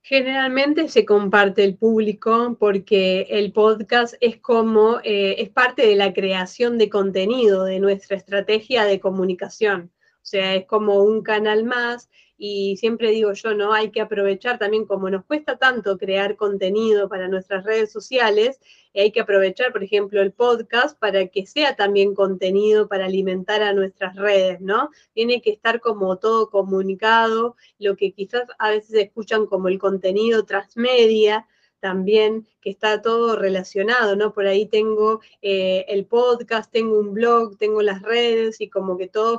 Generalmente 0.05 0.89
se 0.89 1.05
comparte 1.05 1.63
el 1.63 1.77
público 1.77 2.57
porque 2.59 3.21
el 3.29 3.53
podcast 3.53 4.15
es 4.19 4.37
como, 4.37 4.99
eh, 5.03 5.35
es 5.37 5.49
parte 5.49 5.87
de 5.87 5.95
la 5.95 6.13
creación 6.13 6.77
de 6.77 6.89
contenido 6.89 7.63
de 7.63 7.79
nuestra 7.79 8.17
estrategia 8.17 8.83
de 8.83 8.99
comunicación. 8.99 9.91
O 10.23 10.25
sea, 10.25 10.55
es 10.55 10.65
como 10.65 11.03
un 11.03 11.21
canal 11.21 11.65
más 11.65 12.09
y 12.37 12.77
siempre 12.77 13.11
digo 13.11 13.33
yo, 13.33 13.53
¿no? 13.53 13.73
Hay 13.73 13.91
que 13.91 13.99
aprovechar 13.99 14.57
también, 14.57 14.85
como 14.85 15.09
nos 15.09 15.25
cuesta 15.25 15.57
tanto 15.57 15.97
crear 15.97 16.37
contenido 16.37 17.09
para 17.09 17.27
nuestras 17.27 17.65
redes 17.65 17.91
sociales, 17.91 18.61
hay 18.95 19.11
que 19.11 19.19
aprovechar, 19.19 19.73
por 19.73 19.83
ejemplo, 19.83 20.21
el 20.21 20.31
podcast 20.31 20.97
para 20.97 21.27
que 21.27 21.45
sea 21.45 21.75
también 21.75 22.15
contenido 22.15 22.87
para 22.87 23.05
alimentar 23.05 23.61
a 23.63 23.73
nuestras 23.73 24.15
redes, 24.15 24.61
¿no? 24.61 24.91
Tiene 25.13 25.41
que 25.41 25.51
estar 25.51 25.81
como 25.81 26.17
todo 26.19 26.49
comunicado, 26.49 27.57
lo 27.77 27.97
que 27.97 28.13
quizás 28.13 28.43
a 28.59 28.69
veces 28.69 28.93
escuchan 28.93 29.45
como 29.45 29.67
el 29.67 29.77
contenido 29.77 30.45
transmedia, 30.45 31.47
también, 31.83 32.47
que 32.61 32.69
está 32.69 33.01
todo 33.01 33.35
relacionado, 33.35 34.15
¿no? 34.15 34.33
Por 34.33 34.47
ahí 34.47 34.65
tengo 34.67 35.19
eh, 35.41 35.83
el 35.89 36.05
podcast, 36.05 36.71
tengo 36.71 36.97
un 36.97 37.13
blog, 37.13 37.57
tengo 37.57 37.81
las 37.81 38.01
redes 38.01 38.61
y 38.61 38.69
como 38.69 38.97
que 38.97 39.09
todo 39.09 39.37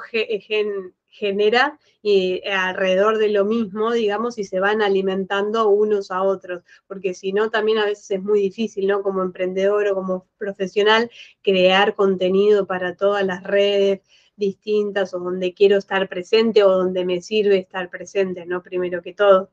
genera 1.09 1.79
y 2.03 2.43
eh, 2.45 2.53
alrededor 2.53 3.17
de 3.17 3.31
lo 3.31 3.47
mismo, 3.47 3.91
digamos, 3.93 4.37
y 4.37 4.45
se 4.45 4.61
van 4.61 4.83
alimentando 4.83 5.71
unos 5.71 6.11
a 6.11 6.23
otros, 6.23 6.63
porque 6.87 7.15
si 7.15 7.33
no, 7.33 7.49
también 7.49 7.79
a 7.79 7.87
veces 7.87 8.11
es 8.11 8.23
muy 8.23 8.41
difícil, 8.41 8.89
¿no? 8.89 9.01
Como 9.03 9.23
emprendedor 9.23 9.89
o 9.89 9.95
como 9.95 10.27
profesional, 10.37 11.11
crear 11.43 11.95
contenido 11.95 12.67
para 12.67 12.95
todas 12.95 13.25
las 13.25 13.43
redes 13.43 14.03
distintas 14.37 15.15
o 15.15 15.19
donde 15.19 15.55
quiero 15.55 15.79
estar 15.79 16.11
presente 16.11 16.63
o 16.63 16.69
donde 16.71 17.07
me 17.07 17.23
sirve 17.23 17.57
estar 17.57 17.89
presente, 17.89 18.45
¿no? 18.45 18.63
Primero 18.63 19.01
que 19.01 19.15
todo. 19.15 19.51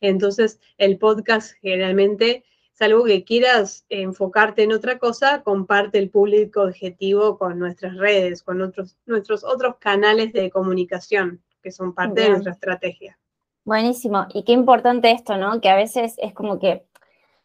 Entonces, 0.00 0.60
el 0.78 0.98
podcast 0.98 1.52
generalmente, 1.60 2.44
salvo 2.72 3.04
que 3.04 3.24
quieras 3.24 3.84
enfocarte 3.88 4.62
en 4.62 4.72
otra 4.72 4.98
cosa, 4.98 5.42
comparte 5.42 5.98
el 5.98 6.10
público 6.10 6.62
objetivo 6.62 7.38
con 7.38 7.58
nuestras 7.58 7.96
redes, 7.96 8.42
con 8.42 8.60
otros, 8.60 8.96
nuestros 9.06 9.44
otros 9.44 9.76
canales 9.78 10.32
de 10.32 10.50
comunicación, 10.50 11.42
que 11.62 11.70
son 11.70 11.94
parte 11.94 12.22
de 12.22 12.30
nuestra 12.30 12.52
estrategia. 12.52 13.18
Buenísimo. 13.64 14.26
Y 14.34 14.44
qué 14.44 14.52
importante 14.52 15.10
esto, 15.10 15.36
¿no? 15.38 15.60
Que 15.60 15.70
a 15.70 15.76
veces 15.76 16.16
es 16.18 16.34
como 16.34 16.58
que 16.58 16.84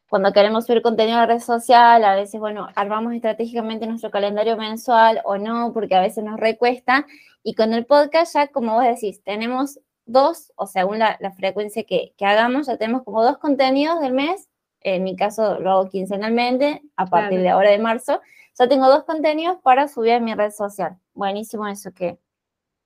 cuando 0.10 0.34
queremos 0.34 0.66
subir 0.66 0.82
contenido 0.82 1.18
a 1.18 1.22
la 1.22 1.28
red 1.28 1.40
social, 1.40 2.04
a 2.04 2.16
veces, 2.16 2.40
bueno, 2.40 2.68
armamos 2.76 3.14
estratégicamente 3.14 3.86
nuestro 3.86 4.10
calendario 4.10 4.58
mensual 4.58 5.22
o 5.24 5.38
no, 5.38 5.72
porque 5.72 5.96
a 5.96 6.02
veces 6.02 6.24
nos 6.24 6.40
recuesta. 6.40 7.06
Y 7.44 7.54
con 7.54 7.74
el 7.74 7.86
podcast 7.86 8.34
ya, 8.34 8.48
como 8.48 8.74
vos 8.74 8.84
decís, 8.84 9.24
tenemos 9.24 9.80
dos, 10.10 10.52
o 10.56 10.68
según 10.68 11.00
la, 11.00 11.18
frecuencia 11.38 11.84
que, 11.84 12.14
hagamos, 12.20 12.68
ya 12.68 12.78
tenemos 12.78 13.04
como 13.04 13.24
dos 13.24 13.38
contenidos 13.38 14.00
del 14.02 14.14
mes. 14.14 14.48
En 14.82 15.04
mi 15.04 15.16
caso 15.16 15.60
lo 15.60 15.72
hago 15.72 15.90
quincenalmente, 15.90 16.82
a 16.96 17.06
partir 17.06 17.42
de 17.42 17.50
ahora 17.50 17.72
de 17.72 17.80
marzo. 17.80 18.22
Ya 18.58 18.68
tengo 18.68 18.88
dos 18.88 19.04
contenidos 19.04 19.58
para 19.62 19.88
subir 19.88 20.14
a 20.14 20.20
mi 20.20 20.34
red 20.34 20.52
social. 20.52 20.98
Buenísimo 21.14 21.68
eso 21.68 21.92
que, 21.94 22.18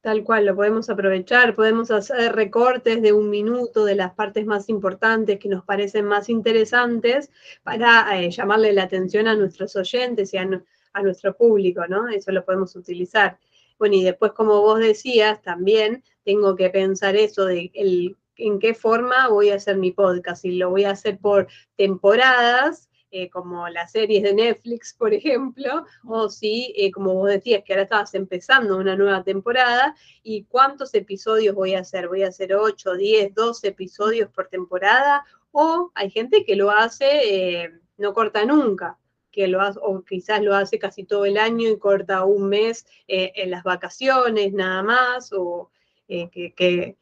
Tal 0.03 0.25
cual, 0.25 0.45
lo 0.45 0.53
podemos 0.53 0.89
aprovechar, 0.89 1.55
podemos 1.55 1.89
hacer 1.89 2.35
recortes 2.35 3.01
de 3.01 3.13
un 3.13 3.29
minuto 3.29 3.85
de 3.85 3.95
las 3.95 4.13
partes 4.13 4.45
más 4.45 4.67
importantes 4.67 5.39
que 5.39 5.47
nos 5.47 5.63
parecen 5.63 6.03
más 6.03 6.27
interesantes 6.27 7.31
para 7.63 8.19
eh, 8.19 8.29
llamarle 8.29 8.73
la 8.73 8.83
atención 8.83 9.29
a 9.29 9.35
nuestros 9.37 9.77
oyentes 9.77 10.33
y 10.33 10.37
a, 10.37 10.45
nuestro 11.01 11.37
público, 11.37 11.87
¿no? 11.87 12.09
Eso 12.09 12.33
lo 12.33 12.43
podemos 12.43 12.75
utilizar. 12.75 13.39
Bueno, 13.79 13.95
y 13.95 14.03
después, 14.03 14.33
como 14.33 14.59
vos 14.59 14.79
decías, 14.79 15.41
también 15.41 16.03
tengo 16.23 16.55
que 16.55 16.69
pensar 16.69 17.15
eso 17.15 17.45
de 17.45 17.71
en 18.35 18.59
qué 18.59 18.73
forma 18.73 19.27
voy 19.27 19.49
a 19.49 19.55
hacer 19.55 19.77
mi 19.77 19.91
podcast, 19.91 20.41
si 20.41 20.53
lo 20.53 20.69
voy 20.69 20.85
a 20.85 20.91
hacer 20.91 21.19
por 21.19 21.47
temporadas 21.75 22.89
eh, 23.15 23.29
como 23.29 23.69
las 23.69 23.91
series 23.91 24.23
de 24.23 24.33
Netflix, 24.33 24.91
por 24.97 25.13
ejemplo, 25.13 25.85
o 26.03 26.29
si, 26.29 26.73
eh, 26.75 26.91
como 26.91 27.13
vos 27.13 27.29
decías, 27.29 27.63
que 27.63 27.73
ahora 27.73 27.83
estabas 27.83 28.15
empezando 28.15 28.75
una 28.75 28.95
nueva 28.95 29.23
temporada, 29.23 29.95
y 30.23 30.45
cuántos 30.45 30.95
episodios 30.95 31.53
voy 31.53 31.75
a 31.75 31.81
hacer, 31.81 32.07
voy 32.07 32.23
a 32.23 32.29
hacer 32.29 32.55
8, 32.55 32.95
10, 32.95 33.35
12 33.35 33.67
episodios 33.67 34.31
por 34.31 34.47
temporada, 34.47 35.23
o 35.51 35.91
hay 35.93 36.09
gente 36.09 36.43
que 36.43 36.55
lo 36.55 36.71
hace, 36.71 37.61
eh, 37.63 37.71
no 37.97 38.15
corta 38.15 38.45
nunca, 38.45 38.97
que 39.31 39.47
lo 39.47 39.61
hace, 39.61 39.79
o 39.83 40.03
quizás 40.03 40.41
lo 40.41 40.55
hace 40.55 40.79
casi 40.79 41.03
todo 41.03 41.25
el 41.25 41.37
año 41.37 41.69
y 41.69 41.77
corta 41.77 42.25
un 42.25 42.49
mes 42.49 42.87
en 43.07 43.51
las 43.51 43.63
vacaciones 43.63 44.53
nada 44.53 44.81
más, 44.81 45.31
o 45.33 45.69
que 46.07 46.53
que 46.55 46.97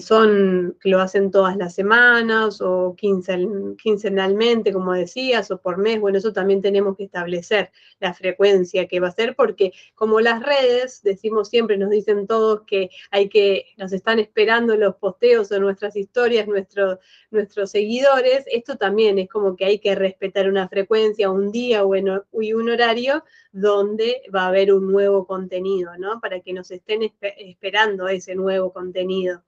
son, 0.00 0.76
que 0.80 0.88
lo 0.88 1.00
hacen 1.00 1.30
todas 1.30 1.56
las 1.56 1.74
semanas 1.74 2.60
o 2.60 2.96
quincenalmente, 2.96 4.72
como 4.72 4.92
decías, 4.92 5.50
o 5.50 5.60
por 5.60 5.78
mes, 5.78 6.00
bueno, 6.00 6.18
eso 6.18 6.32
también 6.32 6.62
tenemos 6.62 6.96
que 6.96 7.04
establecer 7.04 7.70
la 8.00 8.14
frecuencia 8.14 8.86
que 8.88 9.00
va 9.00 9.08
a 9.08 9.12
ser, 9.12 9.34
porque 9.36 9.72
como 9.94 10.20
las 10.20 10.42
redes, 10.42 11.02
decimos 11.02 11.48
siempre, 11.48 11.76
nos 11.76 11.90
dicen 11.90 12.26
todos 12.26 12.62
que 12.66 12.90
hay 13.10 13.28
que, 13.28 13.66
nos 13.76 13.92
están 13.92 14.18
esperando 14.18 14.76
los 14.76 14.96
posteos 14.96 15.50
o 15.52 15.60
nuestras 15.60 15.96
historias, 15.96 16.46
nuestros 16.48 16.98
nuestros 17.32 17.70
seguidores, 17.70 18.44
esto 18.46 18.76
también 18.76 19.18
es 19.18 19.28
como 19.28 19.56
que 19.56 19.64
hay 19.64 19.78
que 19.78 19.94
respetar 19.94 20.48
una 20.48 20.68
frecuencia, 20.68 21.30
un 21.30 21.50
día 21.50 21.84
o 21.84 21.92
y 22.40 22.52
un 22.52 22.70
horario 22.70 23.24
donde 23.52 24.22
va 24.34 24.44
a 24.44 24.48
haber 24.48 24.72
un 24.72 24.90
nuevo 24.90 25.26
contenido, 25.26 25.92
¿no? 25.98 26.20
Para 26.20 26.40
que 26.40 26.52
nos 26.52 26.70
estén 26.70 27.02
esperando 27.20 28.08
ese 28.08 28.34
nuevo 28.34 28.72
contenido. 28.72 29.42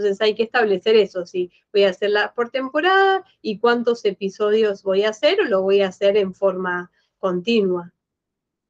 Entonces 0.00 0.20
hay 0.20 0.34
que 0.34 0.44
establecer 0.44 0.96
eso, 0.96 1.26
si 1.26 1.50
voy 1.72 1.84
a 1.84 1.90
hacerla 1.90 2.32
por 2.34 2.50
temporada 2.50 3.24
y 3.42 3.58
cuántos 3.58 4.04
episodios 4.04 4.82
voy 4.82 5.04
a 5.04 5.10
hacer 5.10 5.40
o 5.40 5.44
lo 5.44 5.62
voy 5.62 5.82
a 5.82 5.88
hacer 5.88 6.16
en 6.16 6.34
forma 6.34 6.90
continua. 7.18 7.92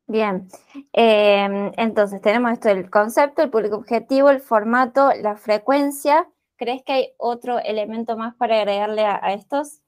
Bien, 0.08 0.48
em, 0.92 1.70
entonces 1.76 2.20
tenemos 2.20 2.50
esto, 2.52 2.68
el 2.68 2.90
concepto, 2.90 3.42
el 3.42 3.50
público 3.50 3.76
objetivo, 3.76 4.30
el 4.30 4.40
formato, 4.40 5.12
la 5.22 5.36
frecuencia. 5.36 6.28
¿Crees 6.56 6.82
que 6.82 6.92
hay 6.92 7.08
otro 7.16 7.60
elemento 7.60 8.16
más 8.16 8.34
para 8.34 8.58
agregarle 8.58 9.04
a, 9.04 9.32
estos? 9.34 9.82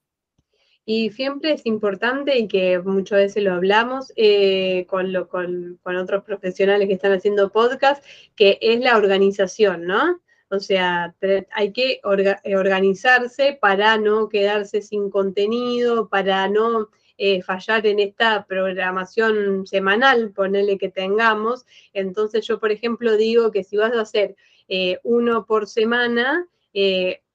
Y 0.84 1.10
siempre 1.10 1.54
es 1.54 1.66
importante 1.66 2.38
y 2.38 2.46
que 2.46 2.78
muchas 2.78 3.18
veces 3.18 3.42
lo 3.42 3.54
hablamos 3.54 4.12
eh, 4.14 4.86
con, 4.88 5.12
lo, 5.12 5.28
con, 5.28 5.80
con, 5.82 5.96
otros 5.96 6.22
profesionales 6.22 6.86
que 6.86 6.94
están 6.94 7.12
haciendo 7.12 7.50
podcast, 7.50 8.04
que 8.36 8.58
es 8.60 8.78
la 8.78 8.96
organización, 8.96 9.86
¿no? 9.86 10.20
O 10.52 10.60
sea, 10.60 11.14
hay 11.52 11.72
que 11.72 12.02
eh, 12.44 12.56
organizarse 12.56 13.56
para 13.58 13.96
no 13.96 14.28
quedarse 14.28 14.82
sin 14.82 15.08
contenido, 15.08 16.10
para 16.10 16.46
no 16.46 16.90
eh, 17.16 17.40
fallar 17.40 17.86
en 17.86 17.98
esta 18.00 18.44
programación 18.44 19.66
semanal, 19.66 20.30
ponerle 20.32 20.76
que 20.76 20.90
tengamos. 20.90 21.64
Entonces 21.94 22.46
yo, 22.46 22.60
por 22.60 22.70
ejemplo, 22.70 23.16
digo 23.16 23.50
que 23.50 23.64
si 23.64 23.78
vas 23.78 23.94
a 23.94 24.02
hacer 24.02 24.36
eh, 24.68 24.98
uno 25.04 25.46
por 25.46 25.66
semana, 25.66 26.46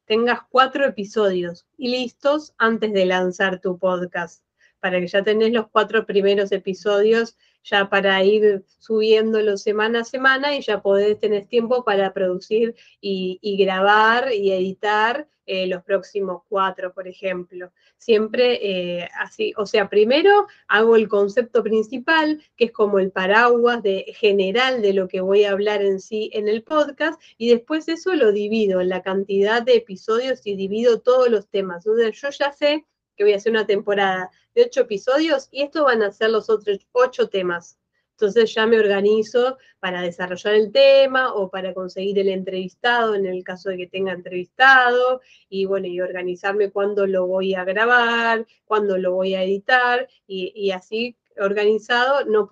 tengas 0.06 0.42
cuatro 0.52 0.86
episodios 0.86 1.66
listos 1.78 2.54
antes 2.60 2.94
de 2.94 3.08
lanzar 3.08 3.60
tu 3.62 3.80
podcast, 3.80 4.44
para 4.80 5.00
que 5.00 5.08
ya 5.08 5.24
tenés 5.24 5.52
los 5.52 5.68
cuatro 5.70 6.06
primeros 6.06 6.52
episodios 6.52 7.36
ya 7.68 7.90
para 7.90 8.24
ir 8.24 8.64
subiéndolo 8.80 9.58
semana 9.58 10.02
a 10.02 10.04
semana 10.04 10.56
y 10.56 10.62
ya 10.62 10.82
podés 10.82 11.20
tener 11.20 11.48
tiempo 11.48 11.84
para 11.84 12.14
producir 12.14 12.76
y, 13.02 13.58
grabar 13.58 14.32
y 14.34 14.52
editar 14.52 15.28
eh, 15.46 15.68
los 15.68 15.84
próximos 15.84 16.44
cuatro, 16.48 16.94
por 16.94 17.08
ejemplo. 17.08 17.72
Siempre 17.98 18.60
eh, 18.62 19.10
así, 19.20 19.54
o 19.58 19.66
sea, 19.66 19.90
primero 19.90 20.48
hago 20.68 20.96
el 20.96 21.08
concepto 21.08 21.64
principal, 21.64 22.42
que 22.56 22.66
es 22.66 22.72
como 22.72 23.00
el 23.00 23.12
paraguas 23.12 23.82
de, 23.82 24.14
general 24.18 24.82
de 24.82 24.94
lo 24.94 25.08
que 25.08 25.22
voy 25.22 25.46
a 25.46 25.52
hablar 25.52 25.82
en 25.82 26.00
sí 26.00 26.30
en 26.34 26.48
el 26.48 26.64
podcast, 26.64 27.22
y 27.38 27.50
después 27.50 27.88
eso 27.88 28.14
lo 28.14 28.32
divido 28.32 28.82
en 28.82 28.90
la 28.90 29.02
cantidad 29.02 29.62
de 29.62 29.76
episodios 29.76 30.46
y 30.46 30.56
divido 30.56 31.02
todos 31.02 31.30
los 31.30 31.48
temas. 31.50 31.86
Yo 31.86 32.30
ya 32.30 32.52
sé 32.52 32.86
que 33.16 33.24
voy 33.24 33.34
a 33.34 33.38
hacer 33.38 33.52
una 33.52 33.66
temporada 33.66 34.30
ocho 34.64 34.82
episodios 34.82 35.48
y 35.52 35.64
estos 35.64 35.84
van 35.84 36.02
a 36.02 36.12
ser 36.12 36.32
los 36.32 36.50
otros 36.50 36.80
ocho 36.92 37.30
temas. 37.30 37.78
Entonces 38.12 38.52
ya 38.56 38.66
me 38.66 38.80
organizo 38.80 39.60
para 39.80 40.02
desarrollar 40.02 40.56
el 40.56 40.72
tema 40.72 41.36
o 41.36 41.52
para 41.52 41.76
conseguir 41.76 42.18
el 42.18 42.30
entrevistado 42.30 43.14
en 43.14 43.28
el 43.28 43.44
caso 43.44 43.70
de 43.70 43.78
que 43.78 43.86
tenga 43.86 44.12
entrevistado 44.12 45.22
y 45.50 45.66
bueno, 45.66 45.86
y 45.86 46.02
organizarme 46.02 46.72
cuándo 46.72 47.06
lo 47.06 47.28
voy 47.28 47.54
a 47.54 47.64
grabar, 47.64 48.48
cuándo 48.66 48.98
lo 48.98 49.14
voy 49.14 49.36
a 49.36 49.44
editar 49.44 50.08
y, 50.26 50.72
así 50.72 51.16
organizado 51.40 52.26
no 52.26 52.50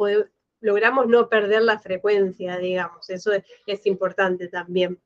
logramos 0.61 1.07
no 1.07 1.29
perder 1.29 1.63
la 1.63 1.79
frecuencia, 1.79 2.59
digamos. 2.59 3.09
Eso 3.09 3.31
es 3.65 3.85
importante 3.87 4.47
también. 4.47 4.99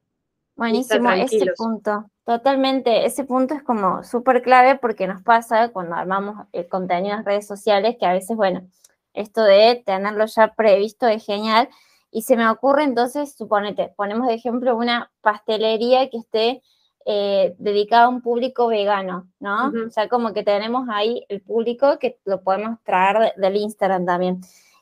Buenísimo, 0.59 1.09
ese 1.11 1.53
punto. 1.55 2.11
Totalmente, 2.25 3.05
ese 3.05 3.23
punto 3.23 3.53
es 3.53 3.63
como 3.63 4.03
súper 4.03 4.41
clave 4.41 4.77
porque 4.77 5.07
nos 5.07 5.23
pasa 5.23 5.69
cuando 5.69 5.95
armamos 5.95 6.47
el 6.51 6.67
contenido 6.67 7.15
en 7.15 7.25
redes 7.25 7.47
sociales 7.47 7.95
que 7.97 8.05
a 8.05 8.11
veces, 8.11 8.35
bueno, 8.35 8.67
esto 9.13 9.41
de 9.43 9.81
tenerlo 9.85 10.25
ya 10.25 10.53
previsto 10.53 11.07
es 11.07 11.25
genial. 11.25 11.69
Y 12.11 12.23
se 12.23 12.35
me 12.35 12.49
ocurre 12.49 12.83
entonces, 12.83 13.35
suponete, 13.37 13.93
ponemos 13.95 14.27
de 14.27 14.33
ejemplo 14.33 14.75
una 14.75 15.09
pastelería 15.21 16.09
que 16.09 16.17
esté 16.17 16.61
eh, 17.05 17.55
dedicada 17.57 18.03
a 18.03 18.09
un 18.09 18.21
público 18.21 18.67
vegano, 18.67 19.29
¿no? 19.39 19.71
O 19.87 19.89
sea, 19.91 20.09
como 20.09 20.33
que 20.33 20.43
tenemos 20.43 20.89
ahí 20.89 21.25
el 21.29 21.41
público 21.41 21.99
que 21.99 22.19
lo 22.25 22.41
podemos 22.41 22.79
traer 22.83 23.33
del 23.37 23.55
Instagram 23.55 24.05
también 24.05 24.41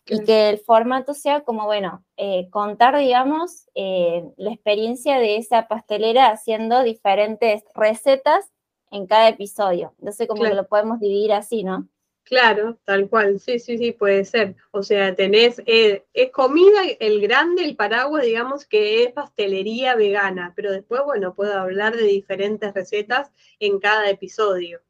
y 0.10 0.24
que 0.24 0.50
el 0.50 0.60
formato 0.60 1.13
sea 1.13 1.41
como, 1.41 1.65
bueno, 1.65 2.04
eh, 2.15 2.50
contar, 2.50 2.98
digamos, 2.98 3.67
eh, 3.76 4.24
la 4.38 4.52
experiencia 4.52 5.20
de 5.20 5.38
esa 5.38 5.67
pastelera 5.67 6.28
haciendo 6.28 6.84
diferentes 6.84 7.63
recetas 7.74 8.52
en 8.91 9.06
cada 9.08 9.30
episodio. 9.30 9.93
Entonces, 10.00 10.28
como 10.28 10.43
que 10.43 10.54
lo 10.54 10.67
podemos 10.67 11.00
dividir 11.00 11.34
así, 11.34 11.63
¿no? 11.63 11.88
Claro, 12.24 12.78
tal 12.84 13.10
cual, 13.10 13.39
sí, 13.39 13.58
sí, 13.58 13.78
sí, 13.78 13.93
puede 13.93 14.26
ser. 14.26 14.56
O 14.72 14.84
sea, 14.84 15.15
tenés, 15.15 15.62
eh, 15.65 16.06
es 16.13 16.32
comida, 16.32 16.82
el 17.00 17.22
grande, 17.22 17.63
el 17.63 17.78
paraguas, 17.78 18.26
digamos 18.26 18.65
que 18.65 19.04
es 19.04 19.13
pastelería 19.13 19.96
vegana, 19.96 20.52
pero 20.54 20.74
después, 20.74 21.02
bueno, 21.06 21.34
puedo 21.36 21.58
hablar 21.58 21.96
de 21.96 22.04
diferentes 22.04 22.74
recetas 22.74 23.32
en 23.60 23.80
cada 23.80 24.10
episodio. 24.10 24.82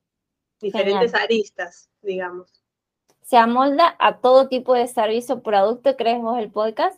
diferentes 0.60 1.14
aristas, 1.14 1.92
digamos. 2.02 2.67
¿Se 3.28 3.36
amolda 3.36 3.94
a 4.00 4.22
todo 4.22 4.48
tipo 4.48 4.74
de 4.74 4.88
servicio 4.88 5.36
o 5.36 5.44
producto, 5.44 5.98
crees 5.98 6.22
vos, 6.22 6.40
el 6.40 6.50
podcast? 6.50 6.98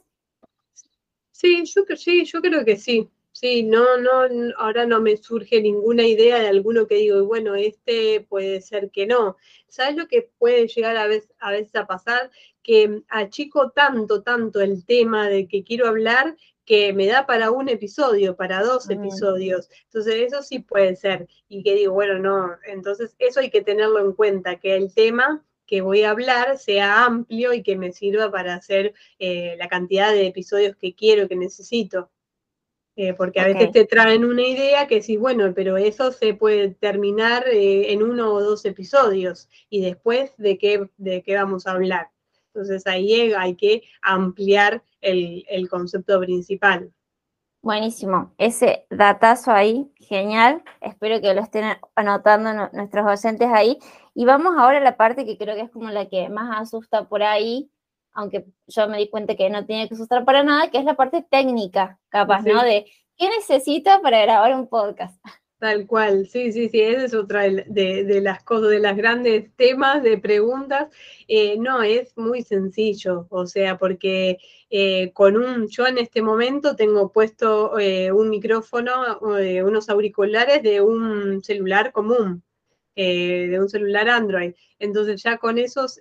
Sí, 1.32 1.64
yo, 1.66 1.84
sí, 1.96 2.24
yo 2.24 2.40
creo 2.40 2.64
que 2.64 2.78
sí. 2.78 3.10
Sí, 3.32 3.64
no, 3.64 3.98
no, 3.98 4.54
ahora 4.60 4.86
no 4.86 5.02
me 5.02 5.18
surge 5.18 5.60
ninguna 5.60 6.04
idea 6.04 6.38
de 6.38 6.48
alguno 6.48 6.86
que 6.86 6.98
digo, 6.98 7.26
bueno, 7.26 7.56
este 7.56 8.28
puede 8.30 8.62
ser 8.62 8.92
que 8.92 9.08
no. 9.08 9.38
¿Sabes 9.70 9.96
lo 9.96 10.08
que 10.08 10.30
puede 10.38 10.68
llegar 10.68 10.98
a 10.98 11.08
veces 11.08 11.34
a, 11.40 11.50
veces 11.50 11.76
a 11.76 11.88
pasar? 11.88 12.30
Que 12.62 13.02
achico 13.10 13.72
tanto, 13.72 14.22
tanto 14.22 14.62
el 14.62 14.86
tema 14.86 15.30
de 15.30 15.48
que 15.48 15.64
quiero 15.64 15.88
hablar 15.88 16.38
que 16.64 16.94
me 16.94 17.08
da 17.08 17.26
para 17.26 17.50
un 17.50 17.70
episodio, 17.70 18.36
para 18.36 18.62
dos 18.62 18.86
mm. 18.88 18.92
episodios. 18.92 19.68
Entonces, 19.86 20.14
eso 20.28 20.44
sí 20.44 20.60
puede 20.60 20.96
ser. 20.96 21.28
Y 21.48 21.64
que 21.64 21.74
digo, 21.74 21.94
bueno, 21.94 22.20
no, 22.20 22.56
entonces 22.68 23.16
eso 23.18 23.40
hay 23.40 23.50
que 23.50 23.64
tenerlo 23.64 24.00
en 24.00 24.14
cuenta, 24.14 24.60
que 24.60 24.76
el 24.76 24.94
tema 24.94 25.44
que 25.70 25.82
voy 25.82 26.02
a 26.02 26.10
hablar 26.10 26.58
sea 26.58 27.06
amplio 27.06 27.54
y 27.54 27.62
que 27.62 27.78
me 27.78 27.94
sirva 27.94 28.32
para 28.32 28.56
hacer 28.56 28.96
eh, 29.20 29.56
la 29.60 29.68
cantidad 29.68 30.12
de 30.12 30.26
episodios 30.26 30.76
que 30.76 30.96
quiero, 30.96 31.28
que 31.28 31.36
necesito. 31.36 32.10
Eh, 32.96 33.14
porque 33.14 33.40
a 33.40 33.46
veces 33.46 33.72
te 33.72 33.86
traen 33.86 34.26
una 34.26 34.42
idea 34.42 34.88
que 34.88 35.04
sí, 35.04 35.16
bueno, 35.16 35.54
pero 35.56 35.78
eso 35.78 36.12
se 36.12 36.34
puede 36.34 36.72
terminar 36.72 37.48
eh, 37.48 37.94
en 37.94 38.02
uno 38.02 38.34
o 38.34 38.42
dos 38.42 38.66
episodios 38.66 39.48
y 39.70 39.82
después 39.82 40.34
de 40.38 40.58
qué, 40.58 40.90
de 40.98 41.22
qué 41.22 41.36
vamos 41.36 41.68
a 41.68 41.74
hablar. 41.74 42.10
Entonces 42.48 42.88
ahí 42.88 43.32
hay 43.34 43.56
que 43.56 43.84
ampliar 44.02 44.84
el, 45.02 45.70
concepto 45.70 46.20
principal. 46.20 46.92
Buenísimo, 47.62 48.34
ese 48.40 48.88
datazo 48.90 49.52
ahí, 49.52 49.92
genial. 49.98 50.64
Espero 50.82 51.22
que 51.22 51.34
lo 51.34 51.42
estén 51.42 51.78
anotando 51.94 52.70
nuestros 52.74 53.06
docentes 53.06 53.50
ahí. 53.54 53.78
Y 54.20 54.26
vamos 54.26 54.56
ahora 54.58 54.80
a 54.80 54.82
la 54.82 54.98
parte 54.98 55.26
que 55.26 55.38
creo 55.38 55.56
que 55.56 55.62
es 55.62 55.70
como 55.70 55.90
la 55.92 56.10
que 56.10 56.28
más 56.28 56.60
asusta 56.60 57.08
por 57.08 57.24
ahí, 57.24 57.72
aunque 58.12 58.48
yo 58.68 58.90
me 58.90 58.98
di 58.98 59.08
cuenta 59.10 59.34
que 59.38 59.50
no 59.50 59.66
tiene 59.66 59.88
que 59.88 59.94
asustar 59.94 60.26
para 60.26 60.44
nada, 60.44 60.70
que 60.70 60.78
es 60.78 60.84
la 60.84 60.98
parte 60.98 61.26
técnica, 61.32 61.98
capaz, 62.10 62.42
¿no? 62.42 62.62
De 62.62 62.86
qué 63.16 63.30
necesita 63.30 64.02
para 64.02 64.22
grabar 64.24 64.54
un 64.56 64.68
podcast. 64.68 65.18
Tal 65.58 65.88
cual, 65.88 66.28
sí, 66.28 66.52
sí, 66.52 66.68
sí, 66.68 66.82
esa 66.82 67.06
es 67.06 67.14
otra 67.14 67.44
de, 67.44 68.20
las 68.22 68.44
cosas, 68.44 68.72
de 68.72 68.80
las 68.80 68.98
grandes 68.98 69.56
temas 69.56 70.04
de 70.04 70.18
preguntas. 70.18 70.90
Eh, 71.30 71.58
no, 71.58 71.82
es 71.82 72.18
muy 72.18 72.42
sencillo, 72.42 73.26
o 73.30 73.48
sea, 73.48 73.78
porque 73.78 74.38
eh, 74.70 75.14
con 75.14 75.38
un, 75.38 75.70
yo 75.70 75.88
en 75.88 75.98
este 75.98 76.22
momento 76.22 76.76
tengo 76.76 77.10
puesto 77.14 77.80
eh, 77.80 78.12
un 78.12 78.30
micrófono, 78.30 79.18
unos 79.22 79.90
auriculares 79.90 80.62
de 80.62 80.82
un 80.82 81.42
celular 81.42 81.94
común, 81.94 82.44
de 83.04 83.58
un 83.60 83.70
celular 83.70 84.10
Android. 84.10 84.54
Entonces 84.78 85.24
ya 85.24 85.38
con 85.38 85.58
esos, 85.58 86.00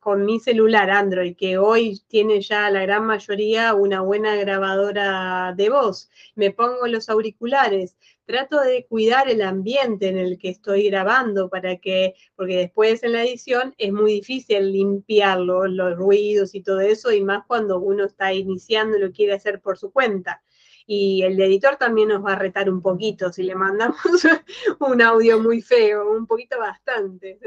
con 0.00 0.24
mi 0.24 0.40
celular 0.40 0.90
Android, 0.90 1.36
que 1.36 1.58
hoy 1.58 2.00
tiene 2.08 2.40
ya 2.40 2.70
la 2.70 2.82
gran 2.82 3.06
mayoría 3.06 3.74
una 3.74 4.00
buena 4.00 4.36
grabadora 4.36 5.54
de 5.56 5.70
voz, 5.70 6.10
me 6.34 6.50
pongo 6.50 6.86
los 6.86 7.08
auriculares 7.08 7.96
trato 8.26 8.60
de 8.60 8.86
cuidar 8.86 9.30
el 9.30 9.40
ambiente 9.40 10.08
en 10.08 10.18
el 10.18 10.36
que 10.36 10.50
estoy 10.50 10.90
grabando 10.90 11.48
para 11.48 11.76
que, 11.76 12.14
porque 12.34 12.56
después 12.56 13.02
en 13.04 13.12
la 13.12 13.22
edición 13.22 13.74
es 13.78 13.92
muy 13.92 14.14
difícil 14.14 14.72
limpiarlo, 14.72 15.66
los 15.68 15.96
ruidos 15.96 16.54
y 16.54 16.62
todo 16.62 16.80
eso, 16.80 17.12
y 17.12 17.22
más 17.22 17.44
cuando 17.46 17.78
uno 17.78 18.04
está 18.04 18.32
iniciando 18.34 18.98
y 18.98 19.00
lo 19.00 19.12
quiere 19.12 19.32
hacer 19.34 19.60
por 19.60 19.78
su 19.78 19.92
cuenta. 19.92 20.42
Y 20.86 21.22
el 21.22 21.40
editor 21.40 21.76
también 21.76 22.08
nos 22.08 22.24
va 22.24 22.34
a 22.34 22.38
retar 22.38 22.70
un 22.70 22.80
poquito 22.80 23.32
si 23.32 23.42
le 23.42 23.54
mandamos 23.56 23.98
un 24.80 25.02
audio 25.02 25.40
muy 25.40 25.60
feo, 25.60 26.12
un 26.12 26.26
poquito 26.26 26.58
bastante, 26.58 27.38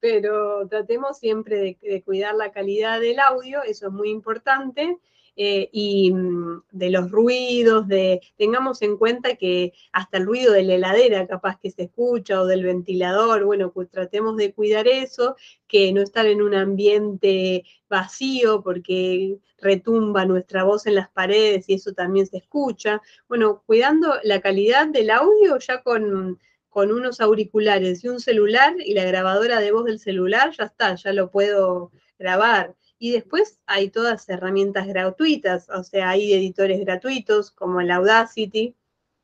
pero 0.00 0.66
tratemos 0.68 1.18
siempre 1.18 1.78
de 1.80 2.02
cuidar 2.02 2.34
la 2.34 2.50
calidad 2.50 3.00
del 3.00 3.20
audio, 3.20 3.62
eso 3.62 3.86
es 3.86 3.92
muy 3.92 4.10
importante. 4.10 4.98
Eh, 5.40 5.70
y 5.72 6.10
mm, 6.12 6.64
de 6.72 6.90
los 6.90 7.12
ruidos, 7.12 7.86
de 7.86 8.20
tengamos 8.36 8.82
en 8.82 8.96
cuenta 8.96 9.36
que 9.36 9.72
hasta 9.92 10.18
el 10.18 10.26
ruido 10.26 10.52
de 10.52 10.64
la 10.64 10.74
heladera 10.74 11.28
capaz 11.28 11.60
que 11.60 11.70
se 11.70 11.84
escucha 11.84 12.40
o 12.42 12.46
del 12.46 12.64
ventilador, 12.64 13.44
bueno, 13.44 13.70
pues 13.70 13.88
tratemos 13.88 14.36
de 14.36 14.52
cuidar 14.52 14.88
eso, 14.88 15.36
que 15.68 15.92
no 15.92 16.02
estar 16.02 16.26
en 16.26 16.42
un 16.42 16.54
ambiente 16.54 17.64
vacío 17.88 18.62
porque 18.64 19.38
retumba 19.58 20.24
nuestra 20.24 20.64
voz 20.64 20.86
en 20.88 20.96
las 20.96 21.08
paredes 21.08 21.68
y 21.68 21.74
eso 21.74 21.92
también 21.92 22.26
se 22.26 22.38
escucha. 22.38 23.00
Bueno, 23.28 23.62
cuidando 23.64 24.14
la 24.24 24.40
calidad 24.40 24.88
del 24.88 25.10
audio 25.10 25.56
ya 25.60 25.82
con, 25.82 26.40
con 26.68 26.90
unos 26.90 27.20
auriculares 27.20 28.02
y 28.02 28.08
un 28.08 28.18
celular 28.18 28.74
y 28.84 28.92
la 28.92 29.04
grabadora 29.04 29.60
de 29.60 29.70
voz 29.70 29.84
del 29.84 30.00
celular, 30.00 30.50
ya 30.58 30.64
está, 30.64 30.96
ya 30.96 31.12
lo 31.12 31.30
puedo 31.30 31.92
grabar. 32.18 32.74
Y 32.98 33.12
después 33.12 33.60
hay 33.66 33.90
todas 33.90 34.28
herramientas 34.28 34.86
gratuitas, 34.86 35.68
o 35.70 35.84
sea, 35.84 36.10
hay 36.10 36.32
editores 36.32 36.80
gratuitos 36.80 37.50
como 37.52 37.80
el 37.80 37.90
Audacity, 37.90 38.74